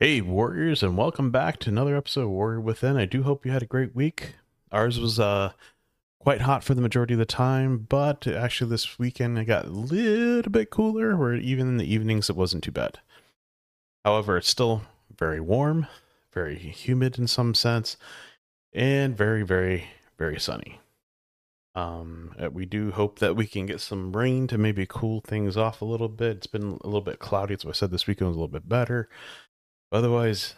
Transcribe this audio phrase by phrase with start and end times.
[0.00, 2.96] Hey, Warriors, and welcome back to another episode of Warrior Within.
[2.96, 4.34] I do hope you had a great week.
[4.72, 5.52] Ours was uh,
[6.18, 9.70] quite hot for the majority of the time, but actually, this weekend it got a
[9.70, 12.98] little bit cooler, where even in the evenings it wasn't too bad.
[14.04, 14.82] However, it's still
[15.16, 15.86] very warm,
[16.32, 17.96] very humid in some sense,
[18.72, 19.84] and very, very,
[20.18, 20.80] very sunny.
[21.76, 25.56] Um, uh, we do hope that we can get some rain to maybe cool things
[25.56, 26.38] off a little bit.
[26.38, 28.68] It's been a little bit cloudy, so I said this weekend was a little bit
[28.68, 29.08] better.
[29.92, 30.54] Otherwise,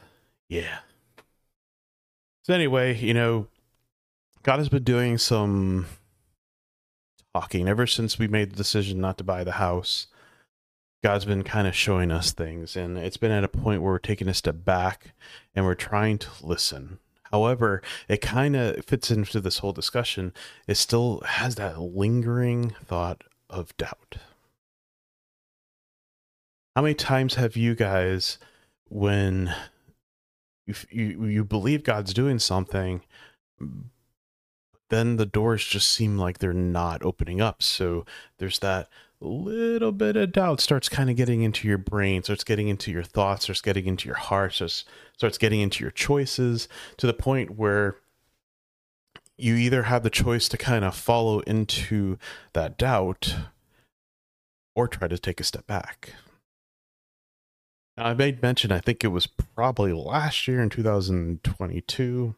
[0.48, 0.78] yeah.
[2.44, 3.48] So anyway, you know,
[4.44, 5.86] God has been doing some
[7.34, 10.06] talking ever since we made the decision not to buy the house.
[11.02, 13.98] God's been kind of showing us things, and it's been at a point where we're
[13.98, 15.12] taking a step back
[15.54, 16.98] and we're trying to listen.
[17.32, 20.32] However, it kind of fits into this whole discussion.
[20.68, 24.16] It still has that lingering thought of doubt.
[26.76, 28.38] How many times have you guys
[28.94, 29.52] when
[30.68, 33.00] you, you you believe God's doing something,
[34.88, 37.60] then the doors just seem like they're not opening up.
[37.60, 38.06] So
[38.38, 38.88] there's that
[39.20, 43.02] little bit of doubt starts kind of getting into your brain, starts getting into your
[43.02, 44.84] thoughts, starts getting into your heart, starts
[45.16, 47.96] starts getting into your choices to the point where
[49.36, 52.16] you either have the choice to kind of follow into
[52.52, 53.34] that doubt
[54.76, 56.12] or try to take a step back.
[57.96, 62.34] I made mention, I think it was probably last year in 2022,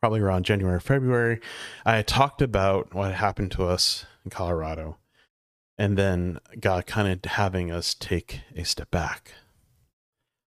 [0.00, 1.40] probably around January, February.
[1.86, 4.96] I talked about what happened to us in Colorado
[5.78, 9.32] and then God kind of having us take a step back.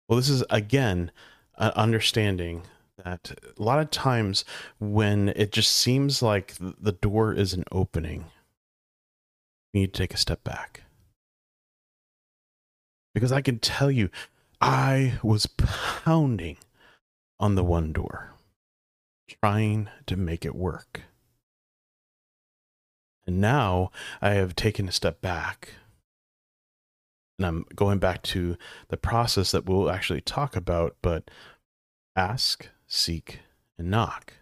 [0.08, 1.10] Well, this is again
[1.56, 2.62] an understanding
[3.02, 4.44] that a lot of times
[4.78, 8.26] when it just seems like the door isn't opening,
[9.72, 10.82] you need to take a step back
[13.16, 14.10] because I can tell you,
[14.60, 16.58] I was pounding
[17.40, 18.34] on the one door,
[19.42, 21.04] trying to make it work.
[23.26, 23.90] And now
[24.20, 25.70] I have taken a step back.
[27.38, 31.30] And I'm going back to the process that we'll actually talk about, but
[32.16, 33.40] ask, seek,
[33.78, 34.34] and knock.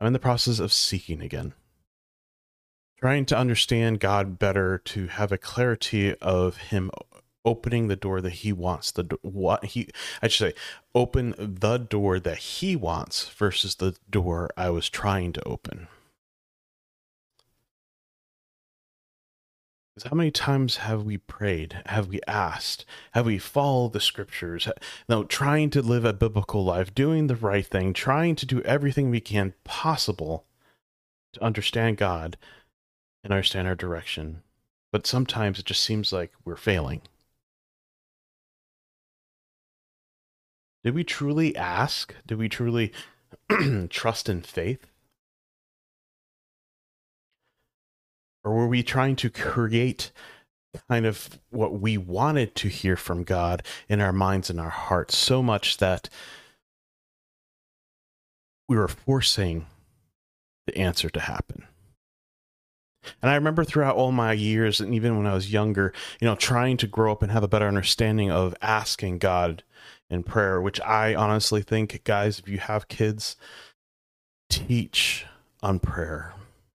[0.00, 1.52] I'm in the process of seeking again
[3.04, 6.90] trying to understand God better to have a clarity of Him
[7.44, 9.90] opening the door that He wants the what He
[10.22, 10.60] I should say
[10.94, 15.88] open the door that He wants versus the door I was trying to open.
[20.02, 21.82] How many times have we prayed?
[21.84, 22.86] Have we asked?
[23.12, 24.66] Have we followed the scriptures?
[25.10, 29.10] now trying to live a biblical life, doing the right thing, trying to do everything
[29.10, 30.46] we can possible
[31.34, 32.38] to understand God,
[33.24, 34.42] and understand our direction.
[34.92, 37.00] But sometimes it just seems like we're failing.
[40.84, 42.14] Did we truly ask?
[42.26, 42.92] Did we truly
[43.88, 44.86] trust in faith?
[48.44, 50.12] Or were we trying to create
[50.88, 55.16] kind of what we wanted to hear from God in our minds and our hearts
[55.16, 56.10] so much that
[58.68, 59.64] we were forcing
[60.66, 61.64] the answer to happen?
[63.22, 66.34] And I remember throughout all my years, and even when I was younger, you know,
[66.34, 69.62] trying to grow up and have a better understanding of asking God
[70.10, 73.36] in prayer, which I honestly think, guys, if you have kids,
[74.48, 75.26] teach
[75.62, 76.34] on prayer.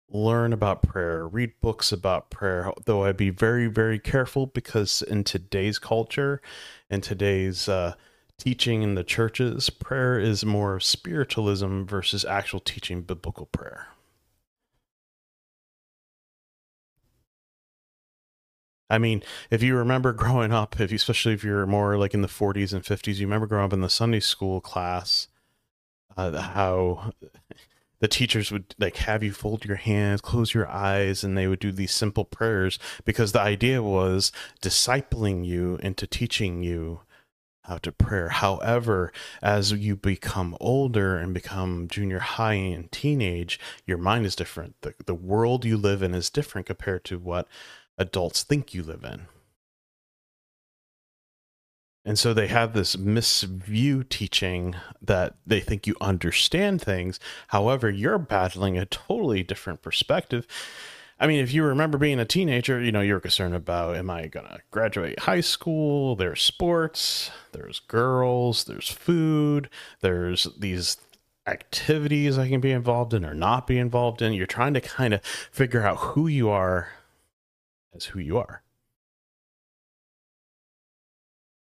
[0.08, 5.24] Learn about prayer, read books about prayer, though I'd be very, very careful because in
[5.24, 6.40] today's culture,
[6.88, 7.94] in today's uh,
[8.38, 13.88] teaching in the churches, prayer is more spiritualism versus actual teaching biblical prayer.
[18.88, 22.22] I mean, if you remember growing up, if you, especially if you're more like in
[22.22, 25.28] the 40s and 50s, you remember growing up in the Sunday school class,
[26.16, 27.12] uh, how
[27.98, 31.58] the teachers would like have you fold your hands, close your eyes, and they would
[31.58, 34.32] do these simple prayers because the idea was
[34.62, 37.00] discipling you into teaching you
[37.64, 38.28] how to pray.
[38.30, 39.12] However,
[39.42, 44.76] as you become older and become junior high and teenage, your mind is different.
[44.82, 47.48] The, the world you live in is different compared to what
[47.98, 49.26] adults think you live in.
[52.06, 57.18] And so they have this misview teaching that they think you understand things.
[57.48, 60.46] However, you're battling a totally different perspective.
[61.18, 64.28] I mean, if you remember being a teenager, you know, you're concerned about am I
[64.28, 66.14] going to graduate high school?
[66.14, 69.68] There's sports, there's girls, there's food,
[70.00, 70.98] there's these
[71.46, 74.32] activities I can be involved in or not be involved in.
[74.32, 76.88] You're trying to kind of figure out who you are
[77.96, 78.62] as who you are.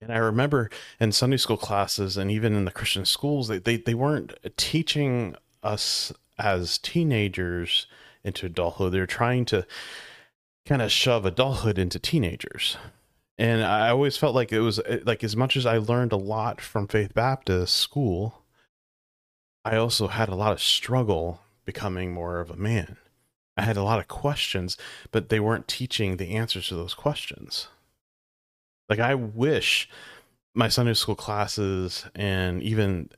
[0.02, 0.70] And I remember
[1.00, 5.36] in Sunday school classes and even in the Christian schools, they, they, they weren't teaching
[5.64, 7.88] us as teenagers
[8.24, 8.92] into adulthood.
[8.92, 9.66] They're trying to
[10.66, 12.78] kind of shove adulthood into teenagers.
[13.38, 16.18] And I always felt like it was eh, like as much as I learned a
[16.18, 18.44] lot from Faith Baptist school,
[19.66, 22.98] I also had a lot of struggle becoming more of a man.
[23.56, 24.78] I had a lot of questions,
[25.12, 27.68] but they weren't teaching the answers to those questions.
[28.90, 29.90] Like I wish
[30.56, 33.10] my Sunday school classes and even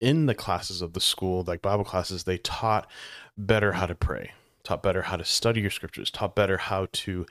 [0.00, 2.88] in the classes of the school, like Bible classes, they taught
[3.36, 4.32] better how to pray,
[4.62, 7.26] taught better how to study your scriptures, taught better how to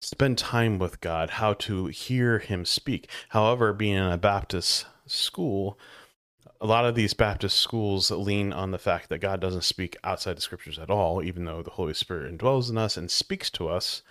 [0.00, 3.08] spend time with God, how to hear him speak.
[3.30, 5.78] However, being in a Baptist school,
[6.60, 10.36] a lot of these Baptist schools lean on the fact that God doesn't speak outside
[10.36, 13.68] the scriptures at all, even though the Holy Spirit indwells in us and speaks to
[13.68, 14.02] us.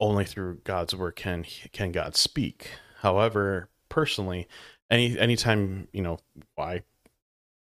[0.00, 2.70] Only through God's word can can God speak.
[3.00, 4.46] However, personally,
[4.88, 6.20] any anytime you know
[6.54, 6.82] why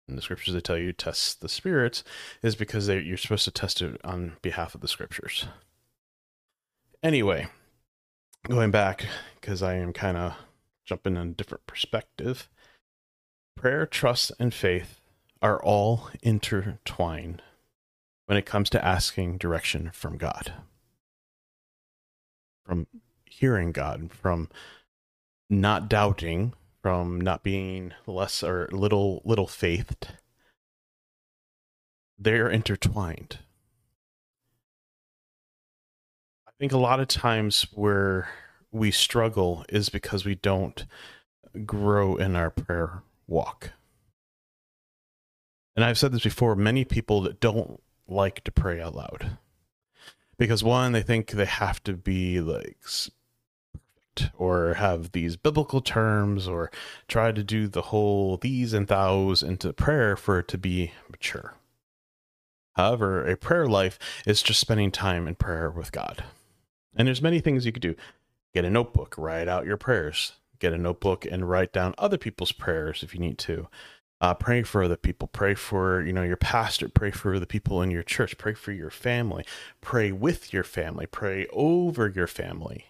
[0.07, 2.03] in the scriptures they tell you test the spirits
[2.41, 5.45] is because you're supposed to test it on behalf of the scriptures.
[7.03, 7.47] Anyway,
[8.49, 9.05] going back
[9.39, 10.33] because I am kind of
[10.85, 12.49] jumping in a different perspective
[13.63, 14.99] Prayer, trust, and faith
[15.41, 17.41] are all intertwined
[18.25, 20.51] when it comes to asking direction from God,
[22.65, 22.87] from
[23.23, 24.49] hearing God, from
[25.49, 26.51] not doubting,
[26.81, 30.09] from not being less or little little faithed.
[32.19, 33.39] They're intertwined.
[36.45, 38.27] I think a lot of times where
[38.73, 40.85] we struggle is because we don't
[41.65, 43.71] grow in our prayer walk.
[45.75, 49.37] And I've said this before many people that don't like to pray out loud
[50.37, 52.77] because one, they think they have to be like
[54.13, 56.71] perfect or have these biblical terms or
[57.07, 61.55] try to do the whole these and thous into prayer for it to be mature.
[62.75, 66.23] However, a prayer life is just spending time in prayer with God.
[66.95, 67.95] And there's many things you could do.
[68.53, 70.33] Get a notebook, write out your prayers
[70.63, 73.67] get a notebook and write down other people's prayers if you need to.
[74.21, 75.27] Uh, pray for other people.
[75.27, 76.87] Pray for you know your pastor.
[76.87, 78.37] Pray for the people in your church.
[78.37, 79.45] Pray for your family.
[79.81, 81.05] Pray with your family.
[81.05, 82.85] Pray over your family.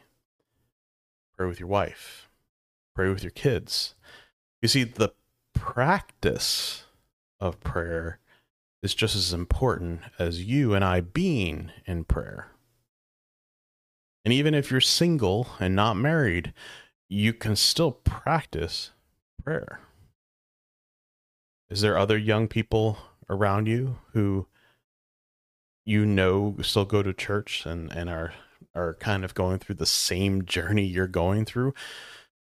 [1.35, 2.29] Pray with your wife.
[2.95, 3.95] Pray with your kids.
[4.61, 5.13] You see, the
[5.55, 6.83] practice
[7.39, 8.19] of prayer
[8.83, 12.51] is just as important as you and I being in prayer.
[14.23, 16.53] And even if you're single and not married,
[17.13, 18.89] you can still practice
[19.43, 19.79] prayer.
[21.69, 22.97] Is there other young people
[23.29, 24.47] around you who
[25.85, 28.33] you know still go to church and, and are
[28.73, 31.75] are kind of going through the same journey you're going through?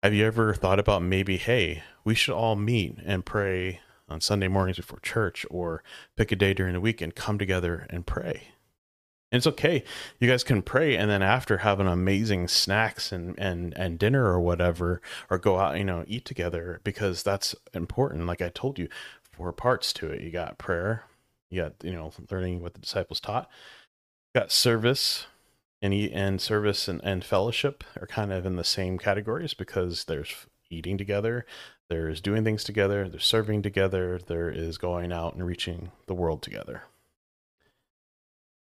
[0.01, 4.47] Have you ever thought about maybe, hey, we should all meet and pray on Sunday
[4.47, 5.83] mornings before church or
[6.15, 8.49] pick a day during the week and come together and pray?
[9.31, 9.83] And it's okay.
[10.19, 14.25] You guys can pray and then after have an amazing snacks and, and, and dinner
[14.25, 18.25] or whatever, or go out, you know, eat together because that's important.
[18.25, 18.87] Like I told you,
[19.37, 20.21] four parts to it.
[20.21, 21.03] You got prayer,
[21.49, 23.49] you got, you know, learning what the disciples taught,
[24.33, 25.27] you got service,
[25.81, 30.47] and and service and, and fellowship are kind of in the same categories because there's
[30.69, 31.45] eating together,
[31.89, 36.41] there's doing things together, there's serving together, there is going out and reaching the world
[36.41, 36.83] together.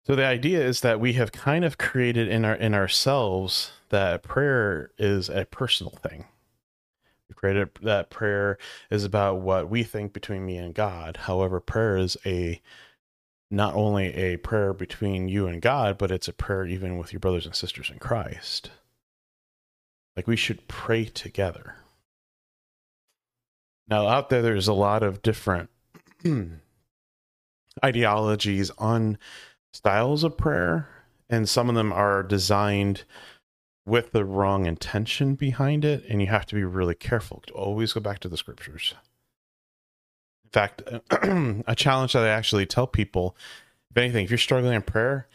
[0.07, 4.23] So the idea is that we have kind of created in our in ourselves that
[4.23, 6.23] prayer is a personal thing.
[7.27, 8.57] We created that prayer
[8.89, 11.17] is about what we think between me and God.
[11.23, 12.61] However, prayer is a
[13.51, 17.19] not only a prayer between you and God, but it's a prayer even with your
[17.19, 18.71] brothers and sisters in Christ.
[20.15, 21.75] Like we should pray together.
[23.89, 25.69] Now, out there, there's a lot of different
[27.83, 29.17] ideologies on
[29.73, 30.87] styles of prayer,
[31.29, 33.03] and some of them are designed
[33.85, 37.43] with the wrong intention behind it, and you have to be really careful.
[37.47, 38.93] To always go back to the scriptures.
[40.43, 40.81] In fact,
[41.67, 43.35] a challenge that I actually tell people
[43.97, 45.27] if anything, if you're struggling in prayer,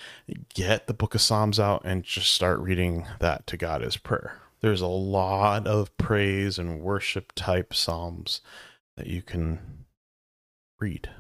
[0.55, 4.39] get the book of Psalms out and just start reading that to God as prayer.
[4.61, 8.41] There's a lot of praise and worship type Psalms
[8.97, 9.85] that you can
[10.79, 11.11] read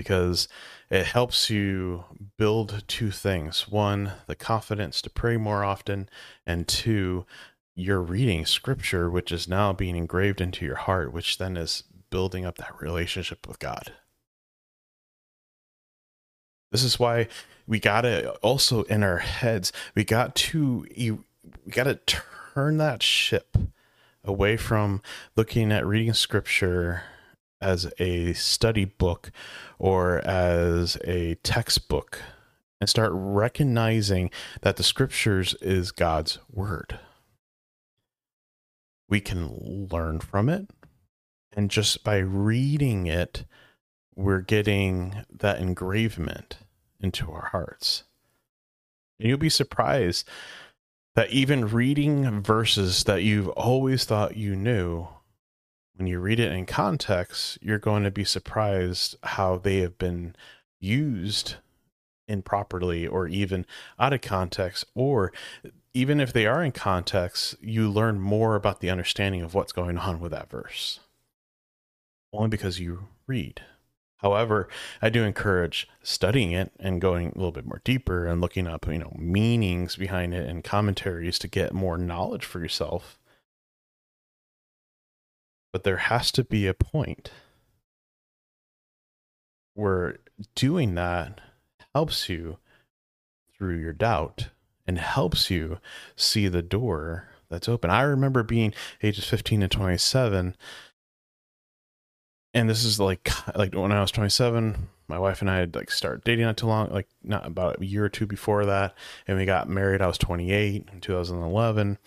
[0.00, 0.48] because
[0.88, 2.04] it helps you
[2.38, 6.08] build two things one, the confidence to pray more often,
[6.46, 7.26] and two,
[7.74, 12.46] you're reading scripture, which is now being engraved into your heart, which then is building
[12.46, 13.92] up that relationship with God.
[16.72, 17.28] This is why
[17.66, 23.02] we got to also in our heads, we got to we got to turn that
[23.02, 23.54] ship
[24.24, 25.02] away from
[25.36, 27.02] looking at reading scripture
[27.60, 29.30] as a study book
[29.78, 32.22] or as a textbook
[32.80, 34.30] and start recognizing
[34.62, 36.98] that the scriptures is God's word.
[39.08, 40.70] We can learn from it.
[41.52, 43.44] And just by reading it,
[44.14, 46.58] we're getting that engravement
[47.00, 48.04] into our hearts.
[49.18, 50.28] And you'll be surprised
[51.16, 55.08] that even reading verses that you've always thought you knew,
[56.00, 60.34] when you read it in context, you're going to be surprised how they have been
[60.80, 61.56] used
[62.26, 63.66] improperly or even
[63.98, 65.30] out of context or
[65.92, 69.98] even if they are in context you learn more about the understanding of what's going
[69.98, 71.00] on with that verse
[72.32, 73.60] only because you read
[74.18, 74.68] However,
[75.00, 78.86] I do encourage studying it and going a little bit more deeper and looking up,
[78.86, 83.18] you know, meanings behind it and commentaries to get more knowledge for yourself.
[85.72, 87.30] But there has to be a point
[89.74, 90.18] where
[90.54, 91.40] doing that
[91.94, 92.58] helps you
[93.56, 94.48] through your doubt
[94.86, 95.78] and helps you
[96.16, 97.90] see the door that's open.
[97.90, 100.56] I remember being ages 15 and 27
[102.54, 105.90] and this is like like when I was 27, my wife and I had like
[105.90, 108.94] started dating not too long, like not about a year or two before that,
[109.26, 110.02] and we got married.
[110.02, 111.98] I was 28 in 2011.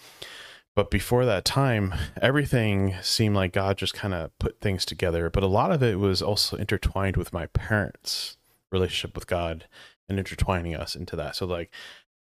[0.76, 5.30] But before that time, everything seemed like God just kind of put things together.
[5.30, 8.38] But a lot of it was also intertwined with my parents'
[8.72, 9.66] relationship with God
[10.10, 11.36] and intertwining us into that.
[11.36, 11.72] So, like,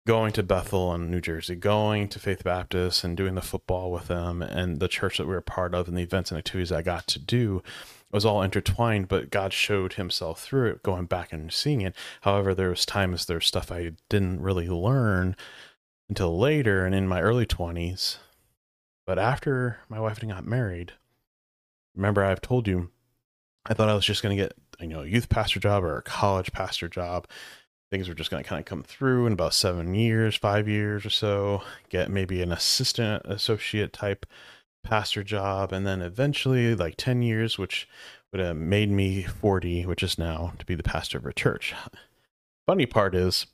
[0.07, 4.07] going to Bethel in New Jersey, going to Faith Baptist and doing the football with
[4.07, 6.83] them and the church that we were part of and the events and activities I
[6.83, 7.63] got to do
[8.13, 11.95] was all intertwined, but God showed himself through it, going back and seeing it.
[12.21, 15.35] However, there was times there's stuff I didn't really learn
[16.09, 18.19] until later and in my early 20s.
[19.07, 20.93] But after my wife and I got married,
[21.95, 22.91] remember I've told you
[23.65, 25.97] I thought I was just going to get, you know, a youth pastor job or
[25.97, 27.27] a college pastor job
[27.91, 31.07] things were just going to kind of come through in about seven years, five years
[31.07, 34.27] or so, get maybe an assistant associate type
[34.83, 37.89] pastor job, and then eventually, like 10 years, which
[38.33, 41.75] would have made me 40, which is now to be the pastor of a church.
[42.67, 43.47] Funny part is,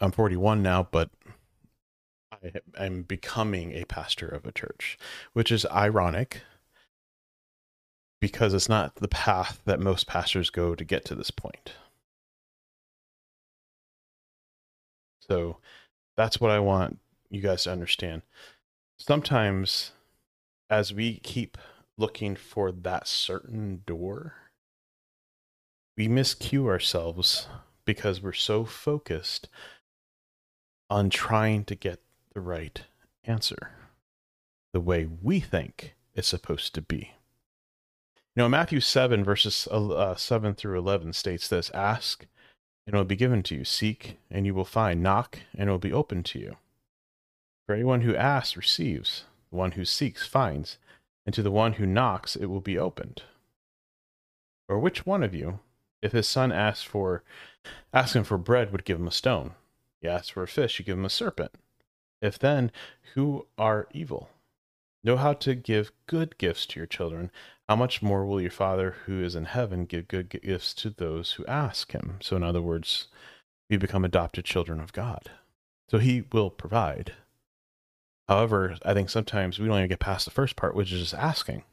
[0.00, 1.10] I'm 41 now, but
[2.32, 4.98] I, I'm becoming a pastor of a church,
[5.32, 6.42] which is ironic
[8.20, 11.72] because it's not the path that most pastors go to get to this point.
[15.28, 15.58] So
[16.16, 16.98] that's what I want
[17.30, 18.22] you guys to understand.
[18.98, 19.92] Sometimes,
[20.68, 21.56] as we keep
[21.96, 24.34] looking for that certain door,
[25.96, 27.48] we miscue ourselves
[27.84, 29.48] because we're so focused
[30.90, 32.00] on trying to get
[32.34, 32.82] the right
[33.24, 33.72] answer
[34.72, 37.12] the way we think it's supposed to be.
[38.36, 42.26] You know, Matthew 7, verses uh, 7 through 11 states this Ask,
[42.86, 43.64] and it will be given to you.
[43.64, 45.02] Seek, and you will find.
[45.02, 46.56] Knock, and it will be opened to you.
[47.66, 50.78] For anyone who asks receives, the one who seeks finds,
[51.26, 53.22] and to the one who knocks it will be opened.
[54.68, 55.58] Or which one of you,
[56.00, 57.22] if his son asks for
[57.92, 59.54] asks him for bread, would give him a stone?
[60.00, 61.52] He asks for a fish, you give him a serpent.
[62.22, 62.70] If then,
[63.14, 64.28] who are evil?
[65.02, 67.30] Know how to give good gifts to your children,
[67.68, 71.32] how much more will your Father who is in heaven give good gifts to those
[71.32, 72.18] who ask him?
[72.20, 73.06] So, in other words,
[73.70, 75.30] we become adopted children of God.
[75.88, 77.14] So, he will provide.
[78.28, 81.14] However, I think sometimes we don't even get past the first part, which is just
[81.14, 81.64] asking.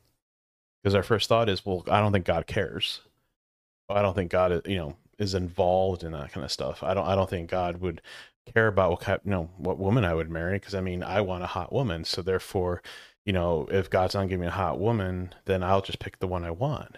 [0.81, 3.01] Because our first thought is, well, I don't think God cares.
[3.89, 6.83] I don't think God, you know, is involved in that kind of stuff.
[6.83, 7.05] I don't.
[7.07, 8.01] I don't think God would
[8.53, 10.59] care about what kind, you know, what woman I would marry.
[10.59, 12.81] Because I mean, I want a hot woman, so therefore,
[13.25, 16.27] you know, if God's not giving me a hot woman, then I'll just pick the
[16.27, 16.97] one I want.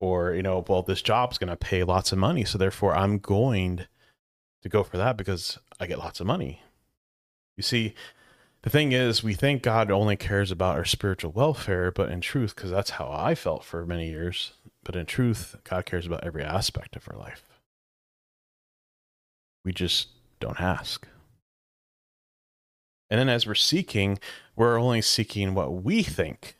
[0.00, 2.44] Or, you know, well, this job's going to pay lots of money.
[2.44, 3.86] So therefore, I'm going
[4.62, 6.62] to go for that because I get lots of money.
[7.56, 7.94] You see,
[8.62, 12.54] the thing is, we think God only cares about our spiritual welfare, but in truth,
[12.54, 14.52] because that's how I felt for many years,
[14.84, 17.49] but in truth, God cares about every aspect of our life.
[19.64, 21.06] We just don't ask.
[23.10, 24.18] And then as we're seeking,
[24.56, 26.56] we're only seeking what we think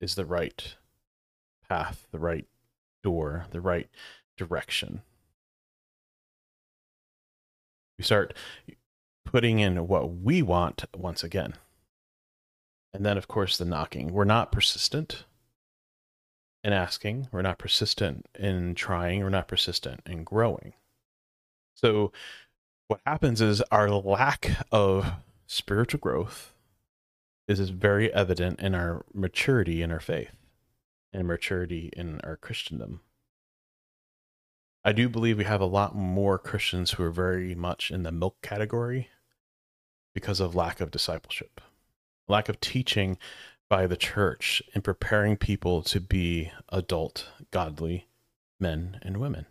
[0.00, 0.76] is the right
[1.68, 2.46] path, the right
[3.02, 3.88] door, the right
[4.36, 5.02] direction.
[7.98, 8.34] We start
[9.24, 11.54] putting in what we want once again.
[12.94, 14.12] And then, of course, the knocking.
[14.12, 15.24] We're not persistent
[16.62, 20.72] in asking, we're not persistent in trying, we're not persistent in growing.
[21.76, 22.10] So
[22.88, 25.12] what happens is our lack of
[25.46, 26.52] spiritual growth
[27.46, 30.32] is very evident in our maturity in our faith
[31.12, 33.00] and maturity in our Christendom.
[34.84, 38.12] I do believe we have a lot more Christians who are very much in the
[38.12, 39.08] milk category
[40.14, 41.60] because of lack of discipleship,
[42.28, 43.18] lack of teaching
[43.68, 48.06] by the church in preparing people to be adult, godly
[48.60, 49.46] men and women.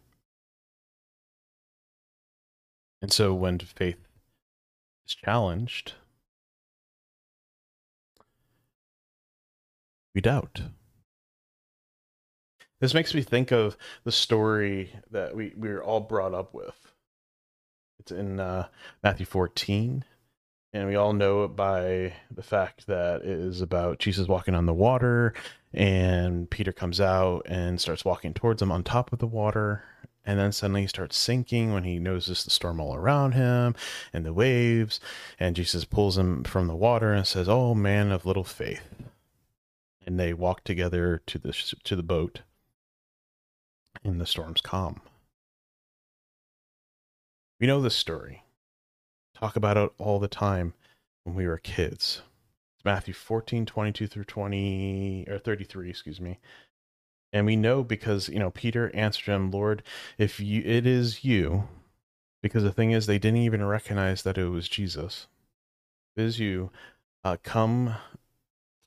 [3.05, 3.99] And so when faith
[5.07, 5.93] is challenged,
[10.15, 10.61] we doubt.
[12.81, 16.93] This makes me think of the story that we, we were all brought up with.
[17.99, 18.69] It's in uh,
[19.03, 20.03] Matthew 14,
[20.73, 24.65] and we all know it by the fact that it is about Jesus walking on
[24.65, 25.35] the water,
[25.71, 29.83] and Peter comes out and starts walking towards him on top of the water,
[30.25, 33.75] and then suddenly he starts sinking when he notices the storm all around him
[34.11, 34.99] and the waves,
[35.39, 38.95] and Jesus pulls him from the water and says, "Oh man of little faith,"
[40.05, 41.53] and they walk together to the
[41.83, 42.41] to the boat
[44.03, 45.01] and the storm's calm.
[47.59, 48.43] We know this story.
[49.33, 50.73] Talk about it all the time
[51.23, 52.21] when we were kids.
[52.75, 56.39] It's Matthew 14, 22 through 20, or 33, excuse me.
[57.33, 59.83] And we know because, you know, Peter answered him, Lord,
[60.17, 61.67] if you, it is you,
[62.41, 65.27] because the thing is, they didn't even recognize that it was Jesus.
[66.15, 66.71] It is you,
[67.23, 67.95] uh, come,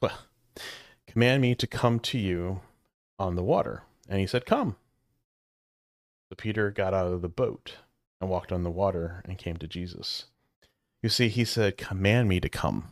[0.01, 0.19] well,
[1.07, 2.61] command me to come to you
[3.19, 3.83] on the water.
[4.09, 4.77] And he said, Come.
[6.29, 7.77] So Peter got out of the boat
[8.21, 10.27] and walked on the water and came to Jesus.
[11.03, 12.91] You see, he said, Command me to come.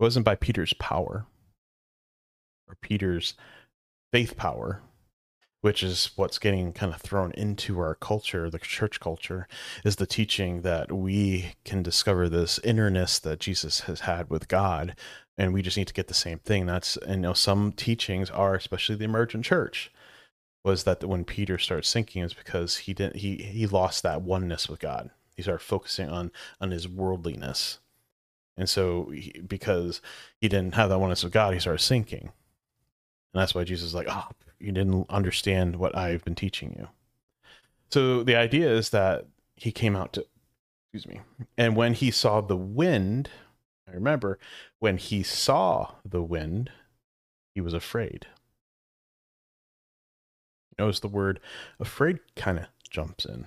[0.00, 1.26] Wasn't by Peter's power
[2.68, 3.34] or Peter's
[4.12, 4.82] faith power,
[5.60, 9.46] which is what's getting kind of thrown into our culture, the church culture,
[9.84, 14.96] is the teaching that we can discover this innerness that Jesus has had with God
[15.40, 16.66] and we just need to get the same thing.
[16.66, 19.90] That's and you know some teachings are, especially the emergent church,
[20.62, 24.68] was that when Peter starts sinking is because he didn't he he lost that oneness
[24.68, 25.10] with God.
[25.34, 27.78] He started focusing on on his worldliness,
[28.56, 30.00] and so he, because
[30.40, 32.32] he didn't have that oneness with God, he started sinking,
[33.32, 36.88] and that's why Jesus is like, oh, you didn't understand what I've been teaching you.
[37.90, 40.26] So the idea is that he came out to,
[40.92, 41.20] excuse me,
[41.56, 43.30] and when he saw the wind
[43.90, 44.38] I remember
[44.78, 46.70] when he saw the wind,
[47.54, 48.26] he was afraid.
[50.78, 51.40] Notice the word
[51.78, 53.46] afraid kind of jumps in.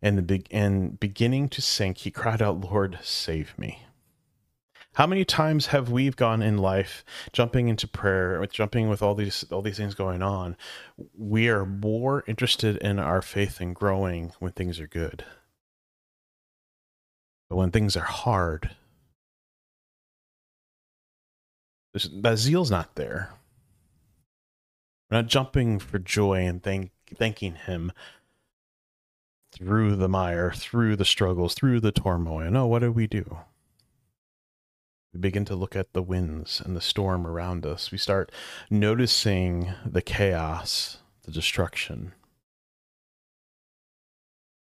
[0.00, 3.82] And the big and beginning to sink, he cried out, Lord, save me.
[4.94, 9.44] How many times have we gone in life jumping into prayer, jumping with all these
[9.50, 10.56] all these things going on?
[11.16, 15.24] We are more interested in our faith and growing when things are good.
[17.48, 18.70] But when things are hard,
[21.94, 23.32] that zeal's not there.
[25.10, 27.92] We're not jumping for joy and thank, thanking Him
[29.52, 32.50] through the mire, through the struggles, through the turmoil.
[32.50, 33.38] No, what do we do?
[35.12, 37.90] We begin to look at the winds and the storm around us.
[37.90, 38.30] We start
[38.70, 42.12] noticing the chaos, the destruction.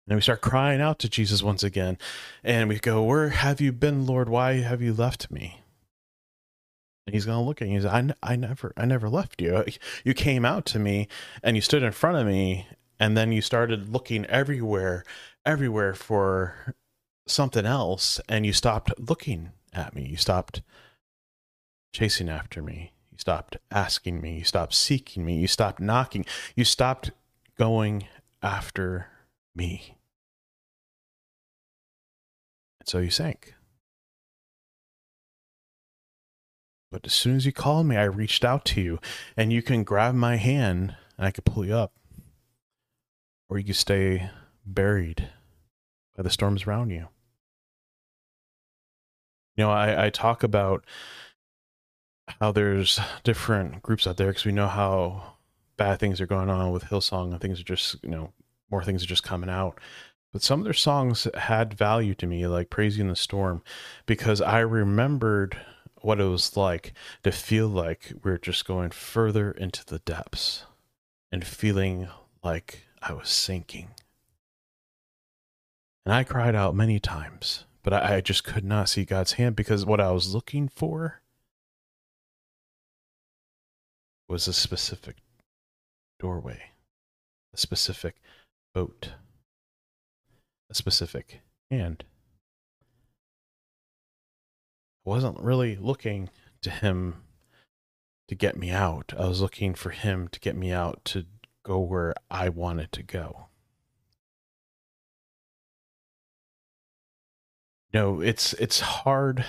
[0.07, 1.97] And we start crying out to Jesus once again.
[2.43, 4.29] And we go, Where have you been, Lord?
[4.29, 5.61] Why have you left me?
[7.05, 7.75] And he's going to look at you.
[7.75, 9.65] He's I, I never, I never left you.
[10.03, 11.07] You came out to me
[11.43, 12.67] and you stood in front of me
[12.99, 15.03] and then you started looking everywhere,
[15.45, 16.75] everywhere for
[17.27, 18.21] something else.
[18.29, 20.05] And you stopped looking at me.
[20.05, 20.61] You stopped
[21.93, 22.93] chasing after me.
[23.11, 24.39] You stopped asking me.
[24.39, 25.37] You stopped seeking me.
[25.37, 26.25] You stopped knocking.
[26.55, 27.11] You stopped
[27.57, 28.05] going
[28.41, 29.07] after
[29.55, 29.97] me.
[32.79, 33.55] And so you sank.
[36.91, 38.99] But as soon as you called me, I reached out to you,
[39.37, 41.93] and you can grab my hand and I could pull you up.
[43.47, 44.31] Or you could stay
[44.65, 45.29] buried
[46.15, 47.09] by the storms around you.
[49.59, 50.85] You know, I, I talk about
[52.39, 55.33] how there's different groups out there because we know how
[55.75, 58.31] bad things are going on with Hillsong and things are just, you know,
[58.71, 59.77] more things are just coming out.
[60.31, 63.61] But some of their songs had value to me, like in the Storm,
[64.05, 65.57] because I remembered
[66.03, 66.93] what it was like
[67.23, 70.63] to feel like we are just going further into the depths
[71.33, 72.07] and feeling
[72.41, 73.89] like I was sinking.
[76.05, 79.55] And I cried out many times, but I, I just could not see God's hand
[79.55, 81.21] because what I was looking for
[84.27, 85.15] was a specific
[86.19, 86.61] doorway.
[87.51, 88.17] a specific
[88.75, 89.13] boat,
[90.69, 92.03] a specific hand.
[95.03, 96.29] I wasn't really looking
[96.61, 97.23] to him
[98.27, 99.15] to get me out.
[99.17, 101.25] I was looking for him to get me out to
[101.65, 103.48] go where I wanted to go.
[107.91, 109.45] You know, it's it's hard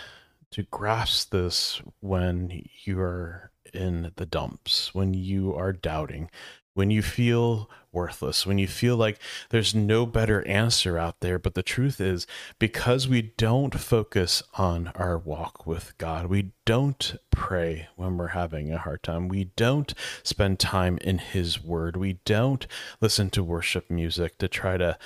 [0.53, 6.31] to grasp this when you're in the dumps, when you are doubting,
[6.73, 9.19] when you feel worthless, when you feel like
[9.51, 11.39] there's no better answer out there.
[11.39, 12.27] But the truth is,
[12.59, 18.73] because we don't focus on our walk with God, we don't pray when we're having
[18.73, 22.67] a hard time, we don't spend time in His Word, we don't
[23.03, 24.97] listen to worship music to try to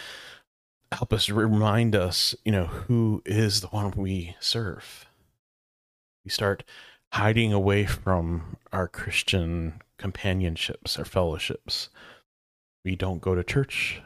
[0.94, 5.06] help us remind us, you know, who is the one we serve.
[6.24, 6.62] We start
[7.12, 11.88] hiding away from our Christian companionships, our fellowships.
[12.84, 14.02] We don't go to church.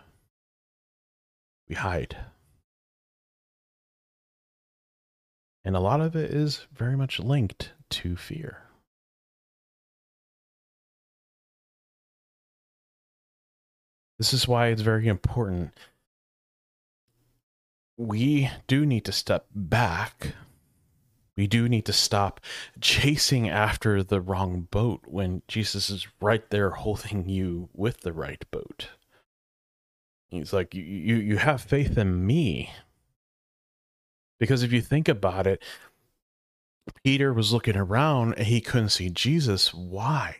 [1.68, 2.16] We hide.
[5.64, 8.62] And a lot of it is very much linked to fear.
[14.16, 15.72] This is why it's very important.
[17.98, 20.34] We do need to step back
[21.38, 22.40] we do need to stop
[22.80, 28.44] chasing after the wrong boat when Jesus is right there holding you with the right
[28.50, 28.88] boat.
[30.30, 32.72] He's like, you, you, you have faith in me.
[34.40, 35.62] Because if you think about it,
[37.04, 39.72] Peter was looking around and he couldn't see Jesus.
[39.72, 40.38] Why?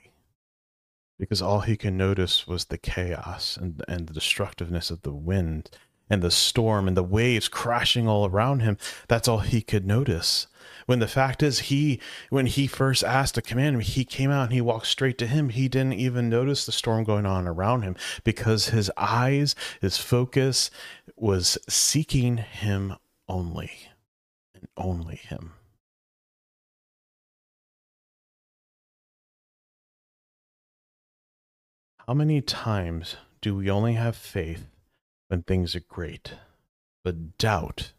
[1.16, 5.70] Because all he could notice was the chaos and, and the destructiveness of the wind
[6.10, 8.78] and the storm and the waves crashing all around him.
[9.08, 10.46] That's all he could notice
[10.88, 14.52] when the fact is he when he first asked to command he came out and
[14.54, 17.94] he walked straight to him he didn't even notice the storm going on around him
[18.24, 20.70] because his eyes his focus
[21.14, 22.96] was seeking him
[23.28, 23.70] only
[24.54, 25.52] and only him
[32.06, 34.64] how many times do we only have faith
[35.28, 36.34] when things are great
[37.04, 37.92] but doubt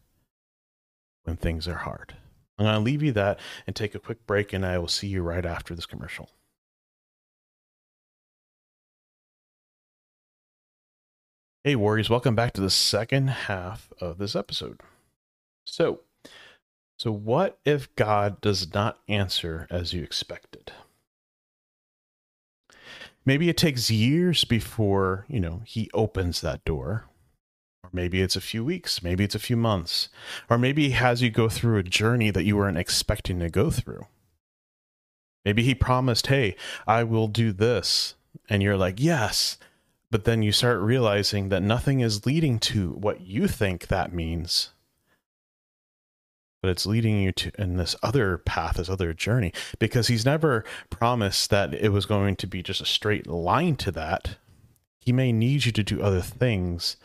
[1.24, 2.16] when things are hard
[2.60, 5.08] I'm going to leave you that and take a quick break, and I will see
[5.08, 6.30] you right after this commercial.
[11.64, 14.82] Hey, Warriors, welcome back to the second half of this episode.
[15.66, 16.02] So,
[16.98, 20.74] so what if God does not answer as you expected?
[23.26, 27.06] Maybe it takes years before, you know, he opens that door
[27.84, 30.10] or maybe it's a few weeks, maybe it's a few months,
[30.50, 33.72] or maybe he has you go through a journey that you weren't expecting to go
[33.72, 34.06] through.
[35.46, 38.16] Maybe he promised, Hey, I will do this.
[38.50, 39.58] And you're like, Yes.
[40.12, 44.70] But then you start realizing that nothing is leading to what you think that means.
[46.62, 50.66] But it's leading you to in this other path, this other journey, because he's never
[50.90, 54.38] promised that it was going to be just a straight line to that.
[55.00, 56.98] He may need you to do other things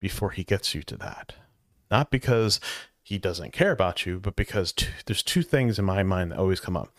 [0.00, 1.34] before he gets you to that.
[1.90, 2.60] Not because
[3.02, 6.38] he doesn't care about you, but because t- there's two things in my mind that
[6.38, 6.92] always come up.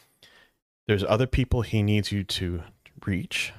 [0.88, 2.64] There's other people he needs you to
[3.06, 3.52] reach,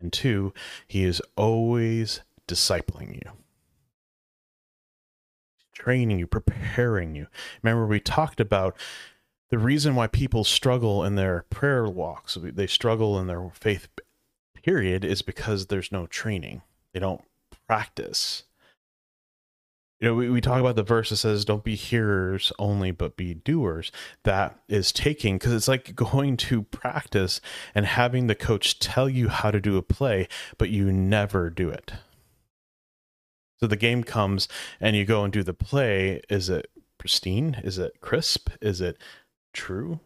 [0.00, 0.52] and two,
[0.88, 3.30] he is always discipling you,
[5.72, 7.28] training you, preparing you.
[7.62, 8.76] Remember, we talked about
[9.50, 13.86] the reason why people struggle in their prayer walks, they struggle in their faith
[14.54, 16.62] period, is because there's no training.
[16.92, 17.22] They don't
[17.68, 18.42] practice
[20.00, 23.16] you know, we, we talk about the verse that says, don't be hearers only, but
[23.16, 23.90] be doers.
[24.24, 27.40] That is taking, because it's like going to practice
[27.74, 30.28] and having the coach tell you how to do a play,
[30.58, 31.92] but you never do it.
[33.58, 34.48] So the game comes
[34.80, 36.20] and you go and do the play.
[36.28, 37.60] Is it pristine?
[37.64, 38.50] Is it crisp?
[38.60, 38.98] Is it
[39.54, 40.00] true?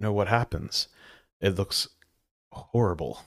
[0.00, 0.88] You know what happens?
[1.40, 1.88] It looks
[2.50, 3.22] horrible.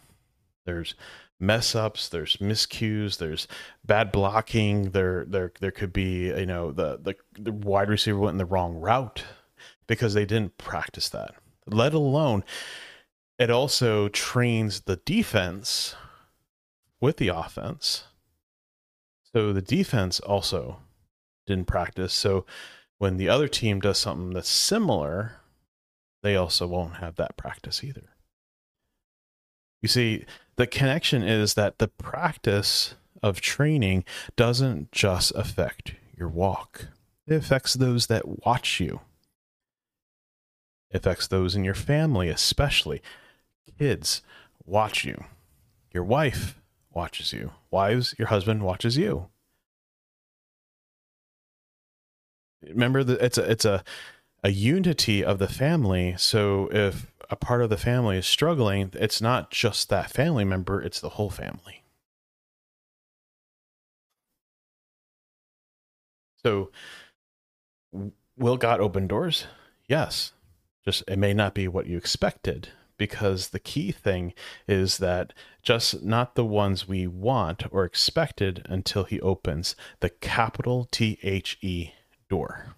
[0.65, 0.93] There's
[1.41, 3.47] mess ups there's miscues there's
[3.83, 8.35] bad blocking there there there could be you know the, the the wide receiver went
[8.35, 9.23] in the wrong route
[9.91, 11.35] because they didn't practice that.
[11.65, 12.45] Let alone
[13.37, 15.95] it also trains the defense
[17.01, 18.05] with the offense.
[19.33, 20.79] So the defense also
[21.47, 22.13] didn't practice.
[22.13, 22.45] So
[22.99, 25.33] when the other team does something that's similar
[26.23, 28.10] they also won't have that practice either
[29.81, 34.03] you see the connection is that the practice of training
[34.35, 36.87] doesn't just affect your walk,
[37.27, 39.01] it affects those that watch you,
[40.89, 43.01] it affects those in your family, especially
[43.77, 44.21] kids
[44.65, 45.23] watch you.
[45.93, 46.59] Your wife
[46.93, 47.51] watches you.
[47.69, 49.27] Wives, your husband watches you.
[52.61, 53.83] Remember that it's a it's a
[54.43, 56.15] a unity of the family.
[56.17, 60.81] So if a part of the family is struggling, it's not just that family member,
[60.81, 61.83] it's the whole family.
[66.43, 66.71] So
[68.37, 69.45] will God open doors?
[69.87, 70.33] Yes.
[70.83, 74.33] Just it may not be what you expected because the key thing
[74.67, 80.87] is that just not the ones we want or expected until he opens the capital
[80.91, 81.91] T H E
[82.29, 82.75] door.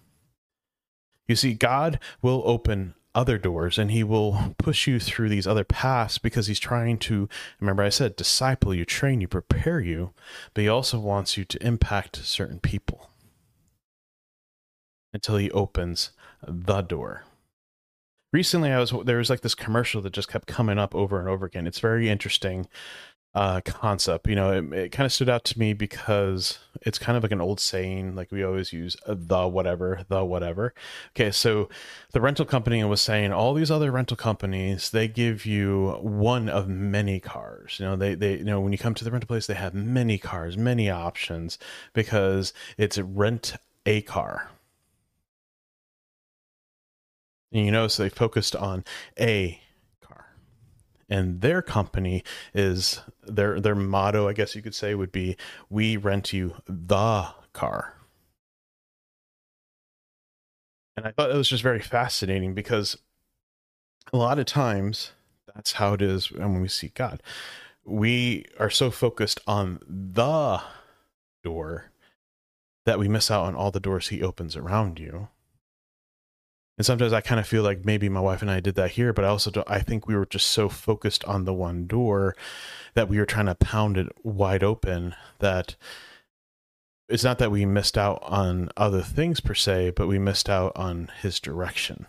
[1.26, 5.64] You see, God will open other doors and he will push you through these other
[5.64, 7.28] paths because he's trying to
[7.60, 10.12] remember I said disciple you, train you, prepare you,
[10.52, 13.10] but he also wants you to impact certain people
[15.12, 16.10] until he opens
[16.46, 17.24] the door.
[18.32, 21.28] Recently I was there was like this commercial that just kept coming up over and
[21.28, 21.68] over again.
[21.68, 22.66] It's very interesting
[23.34, 24.28] uh, concept.
[24.28, 27.32] You know, it, it kind of stood out to me because it's kind of like
[27.32, 30.74] an old saying, like we always use uh, the whatever, the whatever.
[31.10, 31.68] Okay, so
[32.12, 36.68] the rental company was saying all these other rental companies they give you one of
[36.68, 37.78] many cars.
[37.80, 39.74] You know, they they you know when you come to the rental place they have
[39.74, 41.58] many cars, many options
[41.92, 43.54] because it's rent
[43.86, 44.50] a car.
[47.52, 48.84] And you notice they focused on
[49.18, 49.60] a
[51.08, 52.22] and their company
[52.54, 55.36] is their their motto i guess you could say would be
[55.70, 57.94] we rent you the car.
[60.96, 62.96] And i thought it was just very fascinating because
[64.12, 65.12] a lot of times
[65.54, 67.22] that's how it is when we see god.
[67.86, 70.62] We are so focused on the
[71.42, 71.90] door
[72.86, 75.28] that we miss out on all the doors he opens around you
[76.76, 79.12] and sometimes I kind of feel like maybe my wife and I did that here,
[79.12, 82.34] but I also don't, I think we were just so focused on the one door
[82.94, 85.76] that we were trying to pound it wide open that
[87.08, 90.72] it's not that we missed out on other things per se, but we missed out
[90.74, 92.06] on his direction.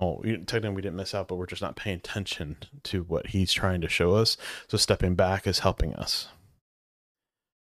[0.00, 3.52] Oh, technically we didn't miss out, but we're just not paying attention to what he's
[3.52, 4.36] trying to show us.
[4.68, 6.28] So stepping back is helping us.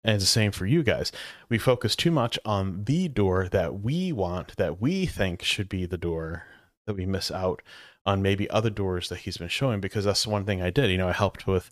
[0.07, 1.11] And it's the same for you guys.
[1.49, 5.85] We focus too much on the door that we want, that we think should be
[5.85, 6.45] the door,
[6.85, 7.61] that we miss out
[8.05, 9.81] on maybe other doors that he's been showing.
[9.81, 10.89] Because that's the one thing I did.
[10.89, 11.69] You know, I helped with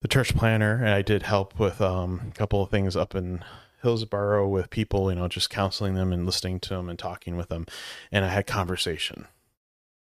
[0.00, 3.44] the church planner, and I did help with um, a couple of things up in
[3.82, 7.48] Hillsboro with people, you know, just counseling them and listening to them and talking with
[7.48, 7.66] them.
[8.12, 9.26] And I had conversation.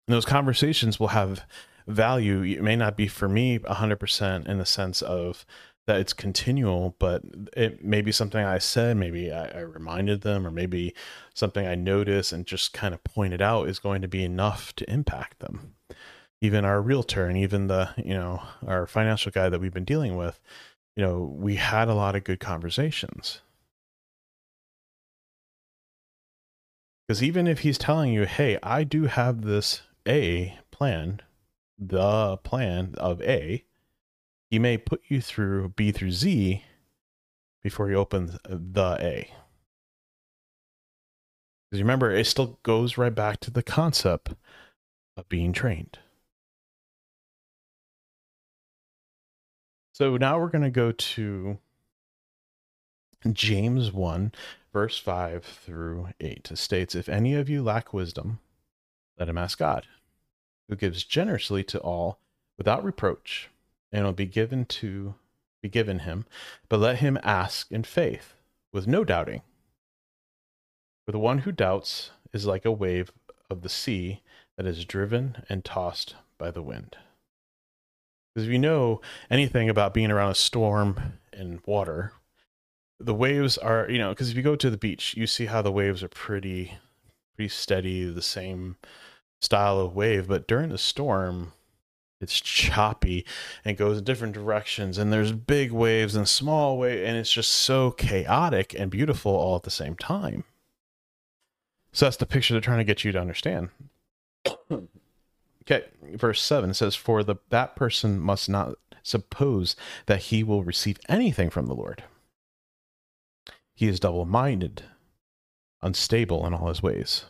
[0.09, 1.47] And those conversations will have
[1.87, 2.43] value.
[2.43, 5.47] It may not be for me 100% in the sense of
[5.91, 7.23] that it's continual, but
[7.57, 10.95] it may be something I said, maybe I, I, reminded them, or maybe
[11.35, 14.89] something I noticed and just kind of pointed out is going to be enough to
[14.89, 15.75] impact them.
[16.41, 20.17] Even our realtor and even the, you know, our financial guy that we've been dealing
[20.17, 20.39] with,
[20.95, 23.41] you know, we had a lot of good conversations.
[27.09, 31.21] Because even if he's telling you, hey, I do have this A plan,
[31.77, 33.65] the plan of A,
[34.51, 36.65] he may put you through B through Z
[37.63, 39.31] before you open uh, the A.
[41.71, 44.35] Because remember, it still goes right back to the concept
[45.17, 45.99] of being trained.
[49.93, 51.59] So now we're going to go to
[53.31, 54.33] James 1,
[54.73, 56.49] verse 5 through 8.
[56.51, 58.41] It states, If any of you lack wisdom,
[59.19, 59.87] let him ask God,
[60.69, 62.19] who gives generously to all
[62.57, 63.51] without reproach
[63.93, 65.15] and it'll be given to
[65.63, 66.27] be given him,
[66.69, 68.35] but let him ask in faith,
[68.73, 69.43] with no doubting.
[71.07, 73.13] For the one who doubts is like a wave
[73.51, 74.23] of the sea
[74.57, 76.97] that is driven and tossed by the wind.
[78.35, 82.13] Because if you know anything about being around a storm and water,
[82.99, 85.63] the waves are, you know, because if you go to the beach, you see how
[85.63, 86.79] the waves are pretty,
[87.35, 88.77] pretty steady, the same
[89.41, 90.29] style of wave.
[90.29, 91.55] But during the storm,
[92.21, 93.25] it's choppy
[93.65, 97.51] and goes in different directions and there's big waves and small waves and it's just
[97.53, 100.45] so chaotic and beautiful all at the same time.
[101.93, 103.71] So that's the picture they're trying to get you to understand.
[105.63, 110.99] Okay verse 7 says for the that person must not suppose that he will receive
[111.09, 112.05] anything from the lord.
[113.75, 114.85] He is double-minded
[115.83, 117.25] unstable in all his ways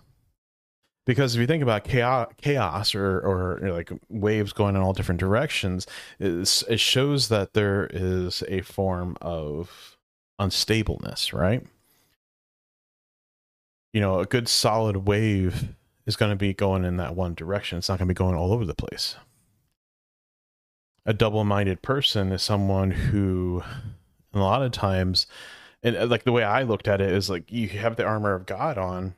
[1.06, 5.86] because if you think about chaos, or or like waves going in all different directions,
[6.18, 9.96] it shows that there is a form of
[10.40, 11.66] unstableness, right?
[13.92, 15.74] You know, a good solid wave
[16.06, 17.78] is going to be going in that one direction.
[17.78, 19.16] It's not going to be going all over the place.
[21.06, 23.62] A double minded person is someone who,
[24.32, 25.26] a lot of times,
[25.82, 28.34] and uh, like the way I looked at it is like you have the armor
[28.34, 29.14] of God on,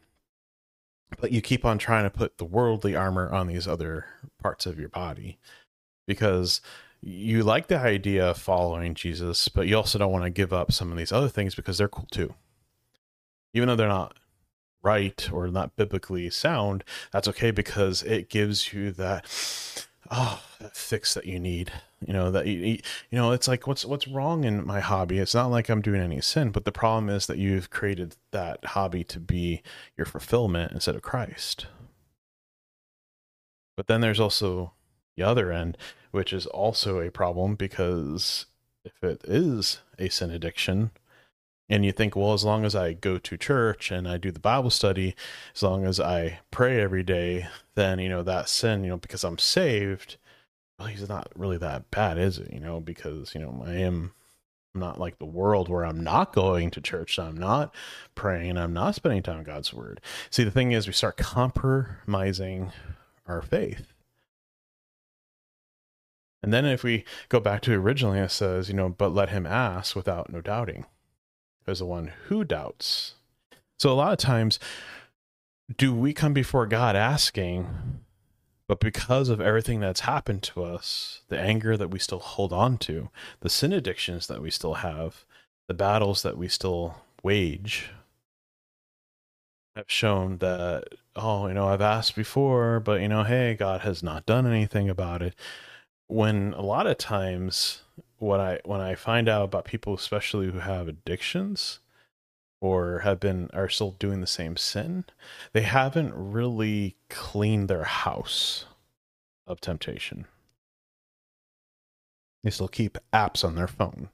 [1.21, 4.07] but you keep on trying to put the worldly armor on these other
[4.41, 5.39] parts of your body
[6.07, 6.61] because
[7.01, 10.71] you like the idea of following Jesus, but you also don't want to give up
[10.71, 12.35] some of these other things because they're cool too.
[13.55, 14.17] Even though they're not
[14.83, 19.27] right or not biblically sound, that's okay because it gives you that
[20.11, 21.73] oh that fix that you need.
[22.07, 22.79] You know that you, you
[23.13, 25.19] know it's like what's what's wrong in my hobby?
[25.19, 28.65] It's not like I'm doing any sin, but the problem is that you've created that
[28.65, 29.63] hobby to be
[29.97, 31.67] your fulfillment instead of Christ.
[33.77, 34.73] But then there's also
[35.17, 35.79] the other end,
[36.11, 38.47] which is also a problem because
[38.85, 40.91] if it is a sin addiction,
[41.69, 44.39] and you think, well, as long as I go to church and I do the
[44.39, 45.15] Bible study,
[45.55, 49.25] as long as I pray every day, then, you know, that sin, you know, because
[49.25, 50.19] I'm saved,
[50.83, 52.53] well, he's not really that bad, is it?
[52.53, 54.13] You know, because, you know, I am
[54.75, 57.73] not like the world where I'm not going to church, I'm not
[58.17, 60.01] praying, I'm not spending time in God's word.
[60.29, 62.73] See, the thing is, we start compromising
[63.27, 63.93] our faith.
[66.43, 69.47] And then if we go back to originally, it says, you know, but let him
[69.47, 70.87] ask without no doubting
[71.65, 73.15] as the one who doubts.
[73.79, 74.59] So a lot of times,
[75.77, 78.01] do we come before God asking,
[78.73, 82.79] but because of everything that's happened to us, the anger that we still hold on
[82.79, 85.27] to, the sin addictions that we still have,
[85.69, 87.91] the battles that we still wage,
[89.77, 94.03] have shown that, oh, you know, I've asked before, but, you know, hey, God has
[94.03, 95.35] not done anything about it.
[96.07, 97.83] When a lot of times
[98.17, 101.81] what I when I find out about people, especially who have addictions
[102.63, 105.05] or have been are still doing the same sin,
[105.53, 108.67] they haven't really cleaned their house
[109.49, 110.27] of temptation.
[112.45, 114.11] They still keep apps on their phone.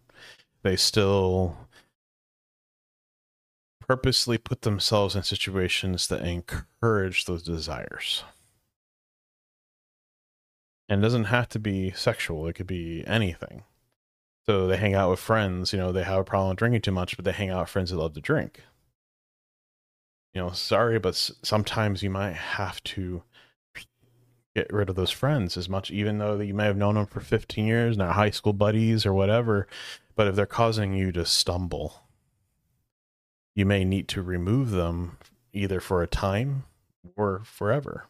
[0.62, 1.58] They still
[3.86, 8.24] purposely put themselves in situations that encourage those desires.
[10.88, 13.64] And it doesn't have to be sexual, it could be anything.
[14.48, 15.74] So they hang out with friends.
[15.74, 17.90] You know, they have a problem drinking too much, but they hang out with friends
[17.90, 18.62] that love to drink.
[20.32, 23.24] You know, sorry, but sometimes you might have to
[24.56, 27.04] get rid of those friends as much, even though that you may have known them
[27.04, 29.66] for 15 years and are high school buddies or whatever.
[30.16, 32.04] But if they're causing you to stumble,
[33.54, 35.18] you may need to remove them
[35.52, 36.64] either for a time
[37.16, 38.06] or forever.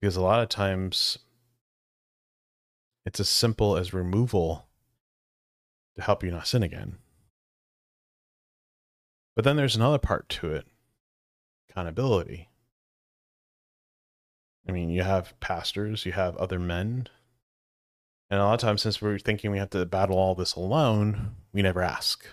[0.00, 1.18] Because a lot of times
[3.04, 4.66] it's as simple as removal
[5.96, 6.96] to help you not sin again.
[9.34, 10.66] But then there's another part to it
[11.70, 12.48] accountability.
[14.68, 17.08] I mean, you have pastors, you have other men.
[18.30, 21.34] And a lot of times, since we're thinking we have to battle all this alone,
[21.52, 22.26] we never ask.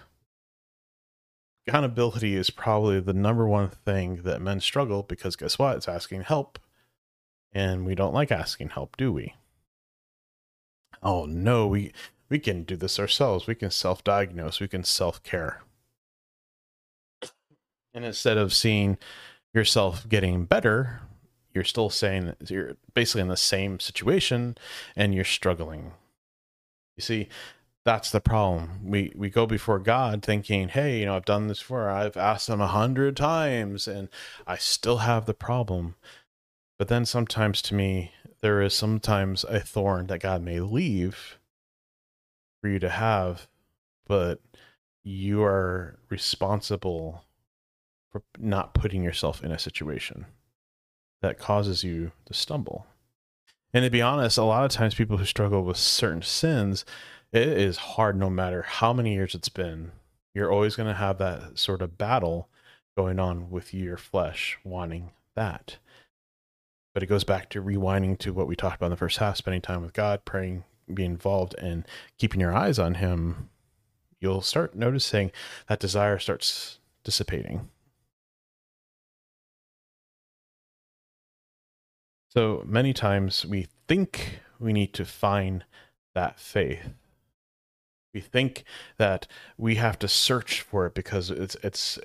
[1.67, 5.77] Accountability is probably the number one thing that men struggle because guess what?
[5.77, 6.60] It's asking help.
[7.51, 9.36] And we don't like asking help, do we?
[11.04, 11.94] Oh no, we
[12.30, 13.48] we can do this ourselves.
[13.48, 14.60] We can self-diagnose.
[14.60, 15.62] We can self-care.
[17.94, 18.98] And instead of seeing
[19.54, 21.02] yourself getting better,
[21.54, 24.58] you're still saying you're basically in the same situation
[24.96, 25.94] and you're struggling.
[26.96, 27.30] You see,
[27.86, 28.82] that's the problem.
[28.84, 31.90] We we go before God thinking, "Hey, you know, I've done this before.
[31.90, 34.10] I've asked him a hundred times, and
[34.46, 35.96] I still have the problem."
[36.80, 41.38] But then sometimes, to me, there is sometimes a thorn that God may leave
[42.62, 43.48] for you to have,
[44.08, 44.39] but
[45.04, 47.26] you are responsible
[48.10, 50.26] for not putting yourself in a situation
[51.22, 52.88] that causes you to stumble.
[53.74, 56.86] And to be honest, a lot of times people who struggle with certain sins,
[57.34, 59.92] it is hard no matter how many years it's been.
[60.34, 62.47] You're always going to have that sort of battle
[62.95, 65.78] going on with your flesh wanting that.
[66.94, 69.38] But it goes back to rewinding to what we talked about in the first half,
[69.38, 70.64] spending time with God, praying,
[70.94, 71.88] being involved, and
[72.18, 73.50] keeping your eyes on Him.
[74.20, 75.32] You'll start noticing
[75.68, 77.70] that desire starts dissipating.
[82.30, 85.66] So many times we think we need to find
[86.14, 86.90] that faith
[88.14, 88.64] we think
[88.97, 91.99] that we have to search for it because it's it's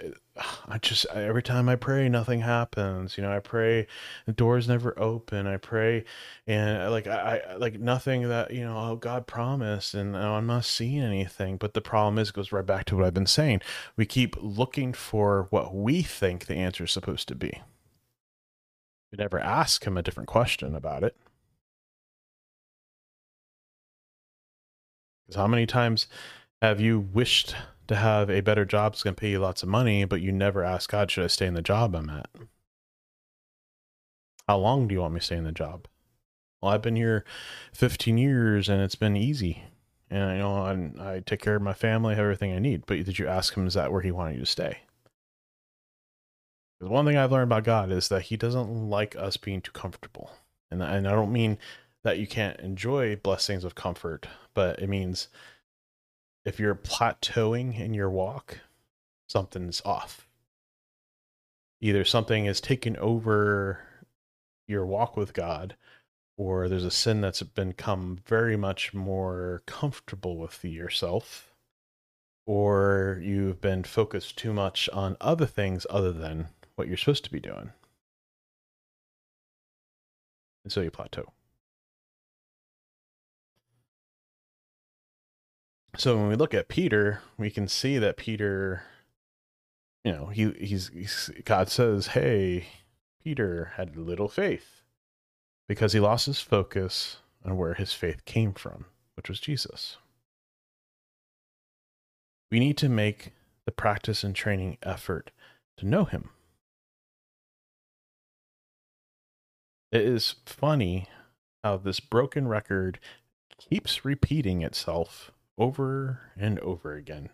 [0.68, 3.16] i just every time i pray nothing happens.
[3.16, 3.86] You know i pray
[4.26, 5.46] the doors never open.
[5.46, 6.04] I pray
[6.46, 10.34] and uh, like i, I like nothing that you know oh god promised and oh,
[10.34, 11.56] i'm not seeing anything.
[11.56, 13.60] But the problem is goes right back to what i've been saying.
[13.96, 17.62] We keep looking for what we think the answer is supposed to be.
[19.10, 21.16] We never ask him a different question about it.
[25.26, 26.06] Because how many times
[26.60, 27.54] have you wished
[27.86, 30.32] to have a better job that's going to pay you lots of money, but you
[30.32, 32.28] never ask God, should I stay in the job I'm at?
[34.48, 35.86] How long do you want me to stay in the job?
[36.60, 37.24] Well, I've been here
[37.72, 39.64] 15 years and it's been easy.
[40.10, 42.84] And I know I'm, i take care of my family, have everything I need.
[42.86, 44.78] But did you ask him, is that where he wanted you to stay?
[46.78, 49.72] Because one thing I've learned about God is that he doesn't like us being too
[49.72, 50.30] comfortable.
[50.70, 51.58] And, and I don't mean
[52.04, 55.28] that you can't enjoy blessings of comfort, but it means
[56.44, 58.60] if you're plateauing in your walk,
[59.26, 60.28] something's off.
[61.80, 63.80] Either something is taken over
[64.68, 65.76] your walk with God,
[66.36, 71.54] or there's a sin that's become very much more comfortable with yourself,
[72.46, 77.32] or you've been focused too much on other things other than what you're supposed to
[77.32, 77.70] be doing.
[80.64, 81.32] And so you plateau.
[85.96, 88.82] So when we look at Peter, we can see that Peter,
[90.04, 92.66] you know, he he's, he's God says, "Hey,
[93.22, 94.82] Peter had little faith
[95.68, 98.86] because he lost his focus on where his faith came from,
[99.16, 99.98] which was Jesus."
[102.50, 103.32] We need to make
[103.64, 105.30] the practice and training effort
[105.76, 106.30] to know him.
[109.92, 111.06] It is funny
[111.62, 112.98] how this broken record
[113.58, 117.30] keeps repeating itself over and over again.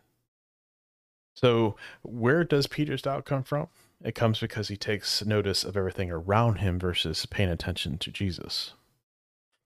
[1.35, 3.69] So, where does Peter's doubt come from?
[4.03, 8.75] It comes because he takes notice of everything around him versus paying attention to Jesus.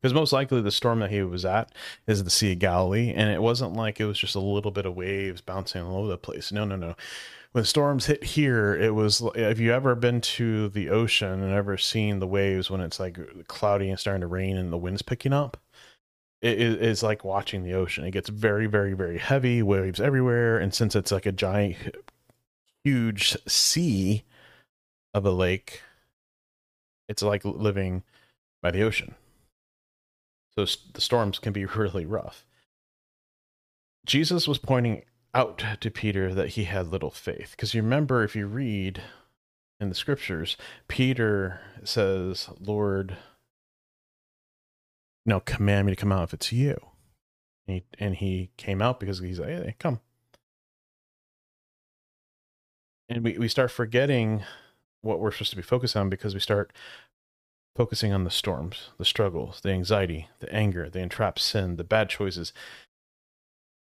[0.00, 1.72] Because most likely the storm that he was at
[2.06, 4.86] is the Sea of Galilee, and it wasn't like it was just a little bit
[4.86, 6.52] of waves bouncing all over the place.
[6.52, 6.94] No, no, no.
[7.52, 9.22] When storms hit here, it was.
[9.34, 13.18] Have you ever been to the ocean and ever seen the waves when it's like
[13.48, 15.56] cloudy and starting to rain and the wind's picking up?
[16.40, 18.04] It is like watching the ocean.
[18.04, 21.76] It gets very, very, very heavy, waves everywhere, and since it's like a giant,
[22.84, 24.24] huge sea
[25.14, 25.82] of a lake,
[27.08, 28.02] it's like living
[28.62, 29.14] by the ocean.
[30.56, 32.44] So the storms can be really rough.
[34.06, 37.52] Jesus was pointing out to Peter that he had little faith.
[37.52, 39.02] Because you remember, if you read
[39.80, 40.56] in the scriptures,
[40.88, 43.16] Peter says, Lord,
[45.26, 46.78] no, command me to come out if it's you.
[47.66, 50.00] And he, and he came out because he's like, hey, come.
[53.08, 54.44] And we, we start forgetting
[55.02, 56.72] what we're supposed to be focused on because we start
[57.76, 62.08] focusing on the storms, the struggles, the anxiety, the anger, the entrapped sin, the bad
[62.08, 62.52] choices.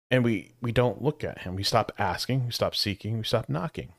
[0.09, 1.55] And we, we don't look at him.
[1.55, 3.93] We stop asking, we stop seeking, we stop knocking.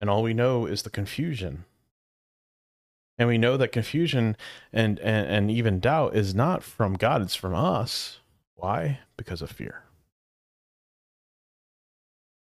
[0.00, 1.64] And all we know is the confusion
[3.18, 4.36] and we know that confusion
[4.72, 8.20] and, and, and even doubt is not from God, it's from us.
[8.54, 9.00] Why?
[9.16, 9.82] Because of fear.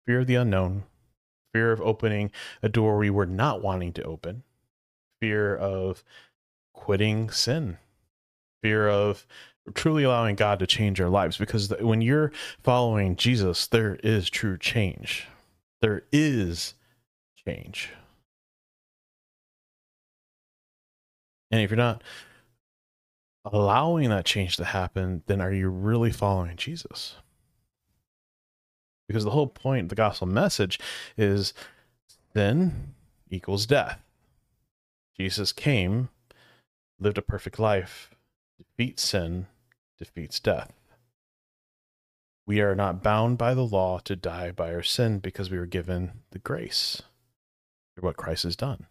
[0.06, 0.84] Fear of the unknown,
[1.54, 2.32] fear of opening
[2.64, 4.44] a door we were not wanting to open,
[5.22, 6.04] fear of
[6.74, 7.78] quitting sin,
[8.64, 9.26] fear of
[9.74, 11.38] truly allowing God to change our lives.
[11.38, 12.32] Because when you're
[12.64, 15.28] following Jesus, there is true change.
[15.82, 16.74] There is
[17.46, 17.92] change.
[21.52, 22.04] And if you're not
[23.46, 27.16] allowing that change to happen, then are you really following Jesus?
[29.08, 30.80] Because the whole point of the gospel message
[31.18, 31.54] is
[32.34, 32.94] sin
[33.30, 34.00] equals death.
[35.18, 36.10] Jesus came,
[37.00, 38.12] lived a perfect life,
[38.58, 39.48] defeats sin,
[39.98, 40.72] defeats death.
[42.46, 45.66] We are not bound by the law to die by our sin because we were
[45.66, 47.02] given the grace
[47.94, 48.88] through what Christ has done.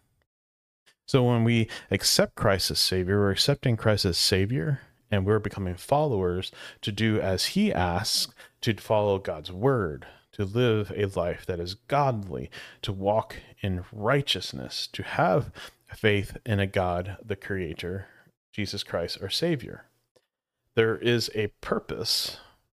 [1.09, 5.73] So when we accept Christ as Savior, we're accepting Christ as Savior and we're becoming
[5.73, 6.51] followers
[6.83, 8.31] to do as He asks,
[8.61, 12.51] to follow God's word, to live a life that is godly,
[12.83, 15.51] to walk in righteousness, to have
[15.87, 18.05] faith in a God, the Creator,
[18.53, 19.85] Jesus Christ, our Savior.
[20.75, 22.37] There is a purpose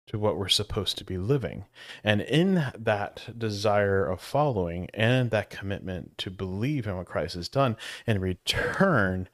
[0.09, 1.65] to what we're supposed to be living.
[2.03, 7.47] And in that desire of following and that commitment to believe in what Christ has
[7.47, 9.29] done, in return,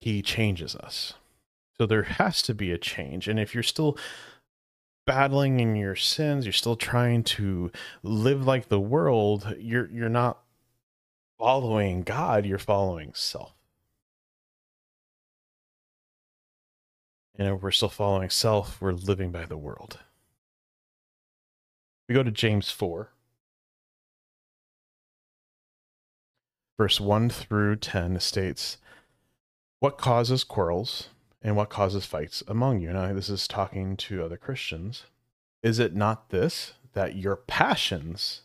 [0.00, 1.14] he changes us.
[1.78, 3.28] So there has to be a change.
[3.28, 3.98] And if you're still
[5.06, 7.70] battling in your sins, you're still trying to
[8.02, 10.38] live like the world, you're you're not
[11.38, 13.52] following God, you're following self.
[17.36, 19.98] And if we're still following self, we're living by the world.
[22.08, 23.10] We go to James 4.
[26.76, 28.78] verse 1 through 10 states,
[29.80, 31.08] What causes quarrels
[31.42, 32.92] and what causes fights among you?
[32.92, 35.04] Now, this is talking to other Christians.
[35.62, 38.42] Is it not this, that your passions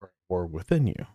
[0.00, 1.06] are war within you?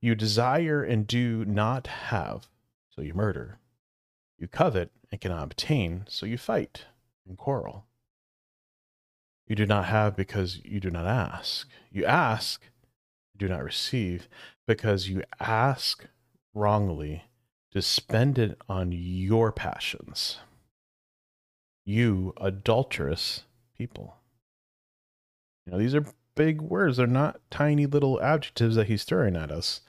[0.00, 2.48] You desire and do not have,
[2.88, 3.58] so you murder.
[4.38, 6.84] You covet and cannot obtain, so you fight
[7.26, 7.84] and quarrel.
[9.48, 11.68] You do not have because you do not ask.
[11.90, 12.62] You ask,
[13.36, 14.28] do not receive,
[14.66, 16.06] because you ask
[16.54, 17.24] wrongly
[17.72, 20.38] to spend it on your passions.
[21.86, 23.44] You adulterous
[23.76, 24.16] people.
[25.64, 26.98] You know, these are big words.
[26.98, 29.80] They're not tiny little adjectives that he's throwing at us.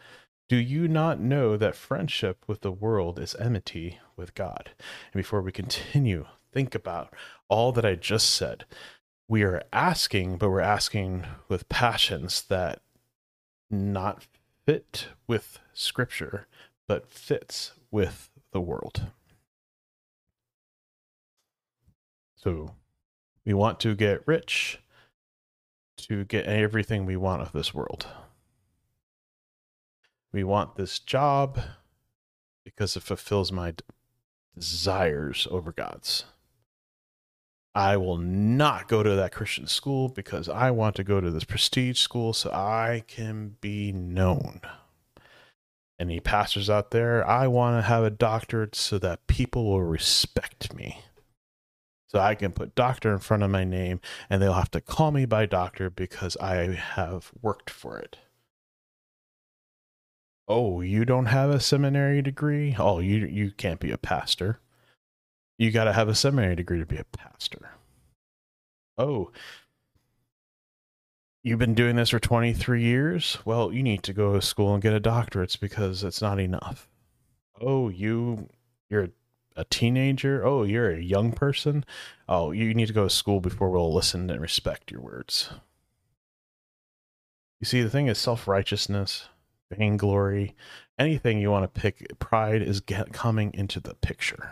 [0.48, 4.72] Do you not know that friendship with the world is enmity with God?
[5.14, 7.14] And before we continue, think about
[7.50, 8.66] all that I just said.
[9.30, 12.82] We are asking, but we're asking with passions that
[13.70, 14.26] not
[14.66, 16.48] fit with scripture,
[16.88, 19.04] but fits with the world.
[22.36, 22.74] So
[23.46, 24.80] we want to get rich
[25.98, 28.08] to get everything we want of this world.
[30.32, 31.60] We want this job
[32.64, 33.76] because it fulfills my
[34.56, 36.26] desires over God's.
[37.80, 41.46] I will not go to that Christian school because I want to go to this
[41.46, 44.60] prestige school so I can be known.
[45.98, 50.74] Any pastors out there, I want to have a doctorate so that people will respect
[50.74, 51.04] me.
[52.10, 55.12] So I can put doctor in front of my name and they'll have to call
[55.12, 58.18] me by doctor because I have worked for it.
[60.50, 62.76] Oh, you don't have a seminary degree?
[62.78, 64.60] Oh, you you can't be a pastor.
[65.60, 67.72] You got to have a seminary degree to be a pastor.
[68.98, 69.30] Oh,
[71.44, 73.38] you've been doing this for 23 years?
[73.44, 76.88] Well, you need to go to school and get a doctorate because it's not enough.
[77.60, 78.48] Oh, you
[78.90, 79.10] you're
[79.58, 80.46] a teenager?
[80.46, 81.84] Oh, you're a young person?
[82.30, 85.52] Oh, you need to go to school before we'll listen and respect your words.
[87.60, 89.28] You see, the thing is self righteousness,
[89.70, 90.56] vainglory,
[90.98, 94.52] anything you want to pick, pride is get, coming into the picture.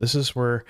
[0.00, 0.64] This is where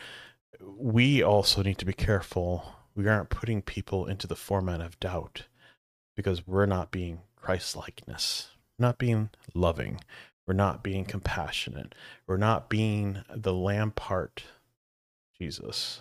[0.61, 2.74] we also need to be careful.
[2.95, 5.45] We aren't putting people into the format of doubt
[6.14, 10.01] because we're not being Christ likeness, not being loving,
[10.47, 11.95] we're not being compassionate.
[12.27, 14.45] We're not being the lamb part,
[15.39, 16.01] Jesus.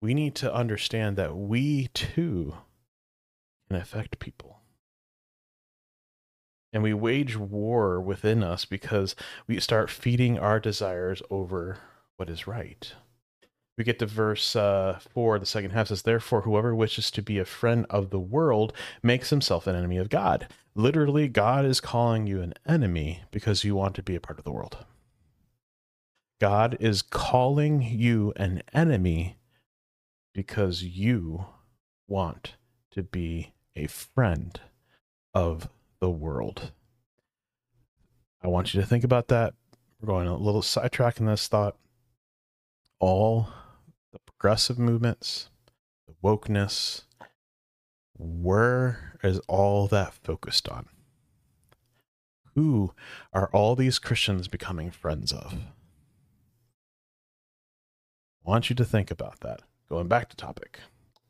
[0.00, 2.54] We need to understand that we too
[3.66, 4.55] can affect people.
[6.76, 9.16] And we wage war within us because
[9.46, 11.78] we start feeding our desires over
[12.18, 12.92] what is right
[13.76, 17.38] we get to verse uh, 4, the second half says, Therefore, whoever wishes to be
[17.38, 18.72] a friend of the world
[19.02, 20.48] makes himself an enemy of God.
[20.74, 24.44] Literally, God is calling you an enemy because you want to be a part of
[24.44, 24.78] the world.
[26.40, 29.36] God is calling you an enemy
[30.34, 31.46] because you
[32.08, 32.54] want
[32.92, 34.58] to be a friend
[35.34, 35.68] of
[36.00, 36.72] the world.
[38.42, 39.54] I want you to think about that.
[40.00, 41.76] We're going a little sidetrack in this thought.
[42.98, 43.48] All
[44.12, 45.50] the progressive movements,
[46.06, 47.02] the wokeness,
[48.18, 50.86] where is all that focused on?
[52.54, 52.92] Who
[53.32, 55.54] are all these Christians becoming friends of?
[58.46, 59.62] I want you to think about that.
[59.88, 60.80] Going back to topic.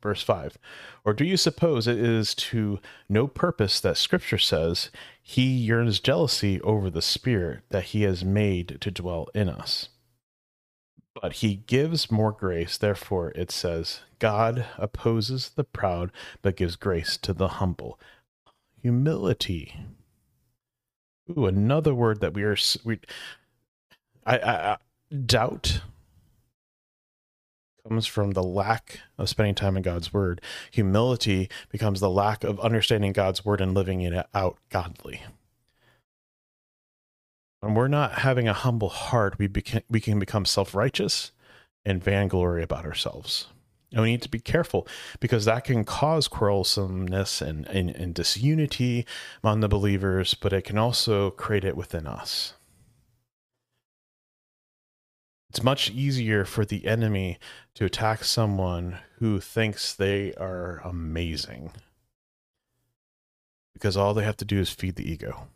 [0.01, 0.57] Verse 5
[1.03, 2.79] Or do you suppose it is to
[3.09, 4.89] no purpose that Scripture says
[5.21, 9.89] he yearns jealousy over the Spirit that he has made to dwell in us?
[11.21, 12.77] but he gives more grace.
[12.77, 17.99] Therefore, it says, God opposes the proud, but gives grace to the humble.
[18.81, 19.75] Humility.
[21.29, 22.99] Ooh, another word that we are we.
[24.25, 24.77] I, I, I
[25.25, 25.81] doubt
[27.87, 30.41] comes from the lack of spending time in God's word.
[30.71, 35.21] Humility becomes the lack of understanding God's word and living it out godly.
[37.61, 41.31] When we're not having a humble heart, we, beca- we can become self righteous
[41.85, 43.47] and vainglory about ourselves.
[43.93, 44.85] And we need to be careful
[45.21, 49.05] because that can cause quarrelsomeness and, and, and disunity
[49.41, 52.53] among the believers, but it can also create it within us.
[55.49, 57.39] It's much easier for the enemy
[57.75, 61.71] to attack someone who thinks they are amazing
[63.73, 65.47] because all they have to do is feed the ego.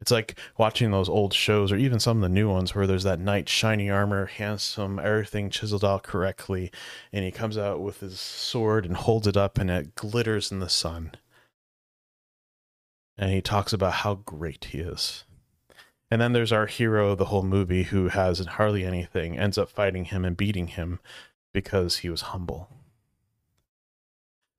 [0.00, 3.04] It's like watching those old shows or even some of the new ones where there's
[3.04, 6.72] that knight, shiny armor, handsome, everything chiseled out correctly,
[7.12, 10.58] and he comes out with his sword and holds it up and it glitters in
[10.58, 11.12] the sun.
[13.16, 15.22] And he talks about how great he is.
[16.12, 19.70] And then there's our hero of the whole movie who has hardly anything, ends up
[19.70, 21.00] fighting him and beating him
[21.54, 22.68] because he was humble.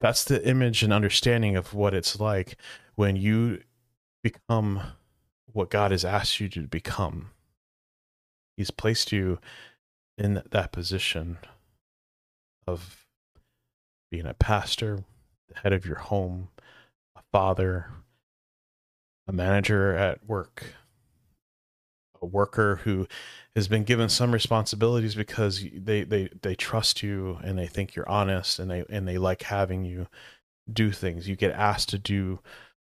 [0.01, 2.57] That's the image and understanding of what it's like
[2.95, 3.61] when you
[4.23, 4.81] become
[5.45, 7.29] what God has asked you to become.
[8.57, 9.37] He's placed you
[10.17, 11.37] in that position
[12.65, 13.05] of
[14.09, 15.03] being a pastor,
[15.49, 16.47] the head of your home,
[17.15, 17.91] a father,
[19.27, 20.73] a manager at work,
[22.23, 23.07] a worker who
[23.55, 28.09] has been given some responsibilities because they, they, they trust you and they think you're
[28.09, 30.07] honest and they and they like having you
[30.71, 31.27] do things.
[31.27, 32.39] You get asked to do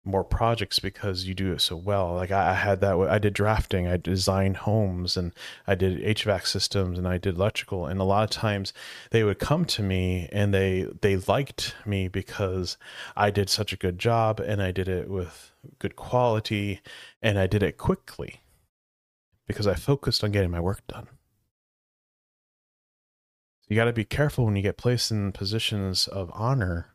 [0.07, 2.15] more projects because you do it so well.
[2.15, 2.97] Like I, I, had that.
[2.97, 3.89] I did drafting.
[3.89, 5.33] I designed homes, and
[5.67, 7.87] I did HVAC systems, and I did electrical.
[7.87, 8.73] And a lot of times
[9.11, 12.79] they would come to me, and they they liked me because
[13.17, 16.81] I did such a good job, and I did it with good quality,
[17.21, 18.41] and I did it quickly
[19.47, 21.09] because I focused on getting my work done.
[23.61, 26.95] So you got to be careful when you get placed in positions of honor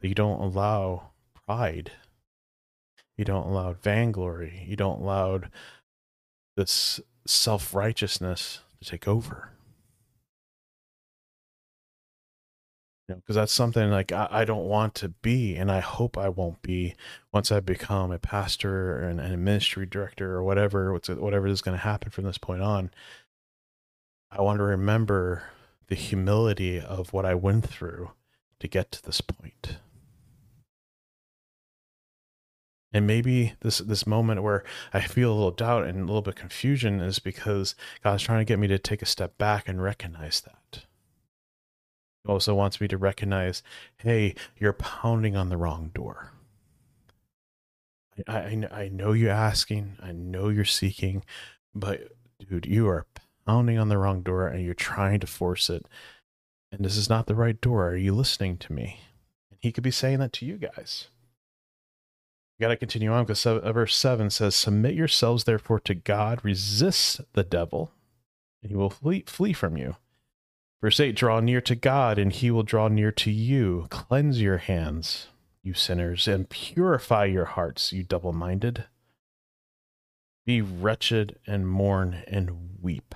[0.00, 1.10] that you don't allow
[1.46, 1.92] pride
[3.18, 4.64] you don't allow vainglory.
[4.66, 5.40] You don't allow
[6.56, 9.50] this self righteousness to take over.
[13.08, 16.18] You know, because that's something like I, I, don't want to be, and I hope
[16.18, 16.94] I won't be
[17.32, 21.76] once I become a pastor and, and a ministry director or whatever, whatever is going
[21.76, 22.90] to happen from this point on.
[24.30, 25.44] I want to remember
[25.86, 28.10] the humility of what I went through
[28.60, 29.78] to get to this point
[32.92, 36.36] and maybe this this moment where I feel a little doubt and a little bit
[36.36, 40.40] confusion is because God's trying to get me to take a step back and recognize
[40.42, 40.84] that.
[42.28, 43.62] Also wants me to recognize,
[43.96, 46.32] hey, you're pounding on the wrong door.
[48.26, 51.24] I, I, I know you're asking, I know you're seeking,
[51.74, 53.06] but dude, you are
[53.46, 55.86] pounding on the wrong door and you're trying to force it.
[56.70, 57.88] And this is not the right door.
[57.88, 59.00] Are you listening to me?
[59.50, 61.08] And he could be saying that to you guys
[62.58, 66.44] You got to continue on because uh, verse 7 says, Submit yourselves therefore to God,
[66.44, 67.90] resist the devil,
[68.62, 69.96] and he will flee, flee from you.
[70.80, 73.86] Verse 8 Draw near to God, and he will draw near to you.
[73.90, 75.28] Cleanse your hands,
[75.62, 78.84] you sinners, and purify your hearts, you double minded.
[80.46, 83.14] Be wretched and mourn and weep.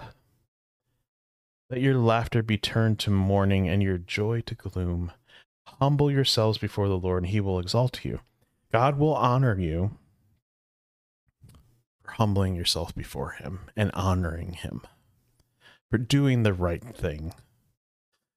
[1.71, 5.13] Let your laughter be turned to mourning and your joy to gloom.
[5.67, 8.21] Humble yourselves before the Lord, and he will exalt you.
[8.73, 9.99] God will honor you
[12.03, 14.81] for humbling yourself before Him and honoring Him,
[15.91, 17.35] for doing the right thing.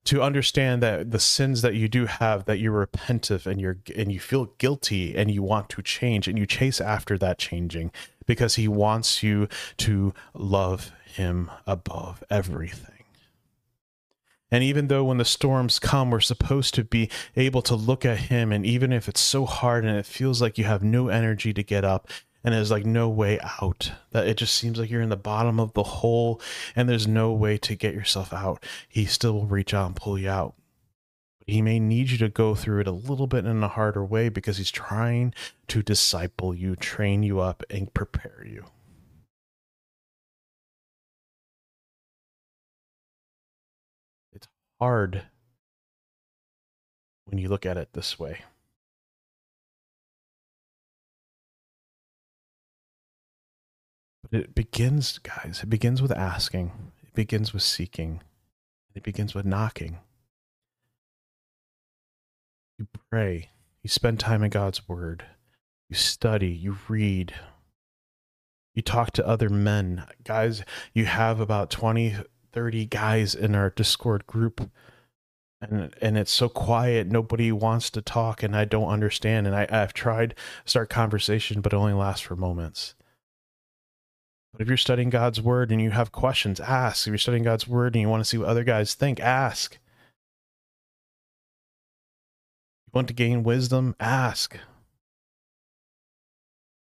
[0.06, 4.12] To understand that the sins that you do have, that you're repentive and you're and
[4.12, 7.92] you feel guilty and you want to change and you chase after that changing
[8.28, 9.48] because he wants you
[9.78, 12.96] to love him above everything.
[14.52, 18.18] And even though when the storms come, we're supposed to be able to look at
[18.18, 21.54] Him, and even if it's so hard and it feels like you have no energy
[21.54, 22.08] to get up,
[22.46, 25.60] and there's like no way out, that it just seems like you're in the bottom
[25.60, 26.40] of the hole
[26.76, 30.20] and there's no way to get yourself out, He still will reach out and pull
[30.20, 30.54] you out.
[31.48, 34.30] He may need you to go through it a little bit in a harder way
[34.30, 35.34] because He's trying
[35.70, 38.66] to disciple you, train you up, and prepare you.
[44.34, 44.48] It's
[44.80, 45.24] hard
[47.26, 48.42] when you look at it this way.
[54.36, 58.22] It begins, guys, it begins with asking, it begins with seeking,
[58.94, 60.00] it begins with knocking.
[62.78, 63.50] You pray,
[63.82, 65.26] you spend time in God's Word,
[65.90, 67.34] you study, you read,
[68.74, 70.06] you talk to other men.
[70.24, 70.64] Guys,
[70.94, 72.16] you have about 20,
[72.52, 74.70] 30 guys in our Discord group
[75.62, 79.68] and and it's so quiet nobody wants to talk and I don't understand and I,
[79.70, 82.96] I've tried start conversation but it only lasts for moments.
[84.56, 87.06] But if you're studying God's word and you have questions, ask.
[87.06, 89.78] If you're studying God's word and you want to see what other guys think, ask.
[92.86, 94.56] You want to gain wisdom, ask.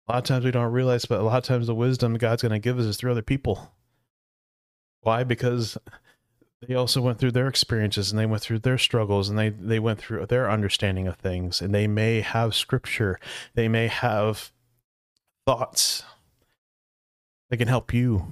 [0.06, 2.42] A lot of times we don't realize, but a lot of times the wisdom God's
[2.42, 3.72] going to give us is through other people.
[5.00, 5.24] Why?
[5.24, 5.78] Because
[6.68, 9.78] they also went through their experiences and they went through their struggles and they, they
[9.78, 13.18] went through their understanding of things and they may have scripture.
[13.54, 14.52] They may have
[15.46, 16.04] thoughts
[17.54, 18.26] that can help you.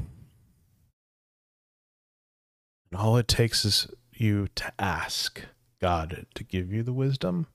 [2.91, 5.43] And all it takes is you to ask
[5.81, 7.47] God to give you the wisdom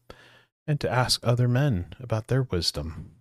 [0.65, 3.11] and to ask other men about their wisdom.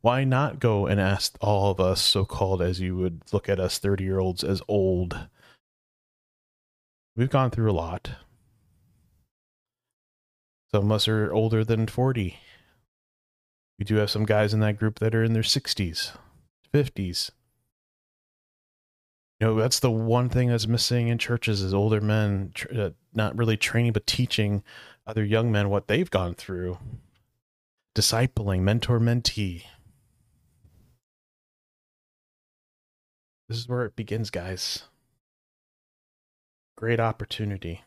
[0.00, 3.58] Why not go and ask all of us, so called as you would look at
[3.58, 5.18] us 30 year olds, as old?
[7.16, 8.12] We've gone through a lot.
[10.70, 12.38] Some of us are older than 40.
[13.80, 16.16] We do have some guys in that group that are in their 60s,
[16.72, 17.32] 50s.
[19.42, 23.36] You know, that's the one thing that's missing in churches is older men uh, not
[23.36, 24.62] really training but teaching
[25.04, 26.78] other young men what they've gone through.
[27.92, 29.64] Discipling, mentor, mentee.
[33.48, 34.84] This is where it begins, guys.
[36.76, 37.82] Great opportunity.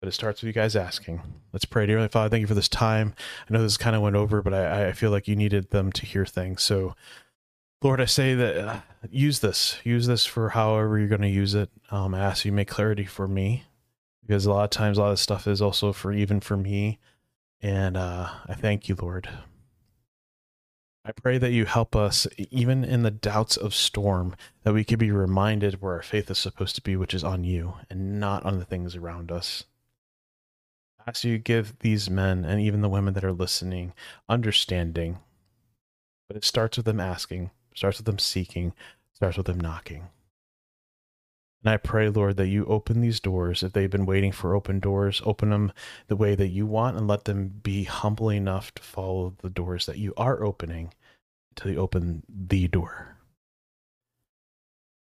[0.00, 1.20] But it starts with you guys asking.
[1.52, 1.86] Let's pray.
[1.86, 3.14] Dear Father, thank you for this time.
[3.48, 5.90] I know this kind of went over, but I, I feel like you needed them
[5.90, 6.62] to hear things.
[6.62, 6.94] So,
[7.82, 9.78] Lord, I say that uh, use this.
[9.84, 11.70] Use this for however you're going to use it.
[11.90, 13.64] Um, I ask you make clarity for me
[14.22, 16.98] because a lot of times a lot of stuff is also for even for me.
[17.62, 19.28] And uh, I thank you, Lord.
[21.04, 24.98] I pray that you help us, even in the doubts of storm, that we could
[24.98, 28.44] be reminded where our faith is supposed to be, which is on you and not
[28.44, 29.64] on the things around us
[31.00, 33.94] I ask you give these men and even the women that are listening
[34.28, 35.18] understanding.
[36.28, 37.50] But it starts with them asking,
[37.80, 38.74] starts with them seeking,
[39.14, 40.10] starts with them knocking.
[41.64, 43.62] And I pray, Lord, that you open these doors.
[43.62, 45.72] If they've been waiting for open doors, open them
[46.06, 49.86] the way that you want and let them be humble enough to follow the doors
[49.86, 50.92] that you are opening
[51.52, 53.16] until you open the door.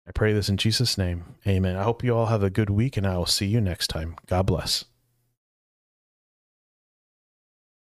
[0.07, 1.35] I pray this in Jesus' name.
[1.45, 1.75] Amen.
[1.75, 4.15] I hope you all have a good week and I will see you next time.
[4.27, 4.85] God bless.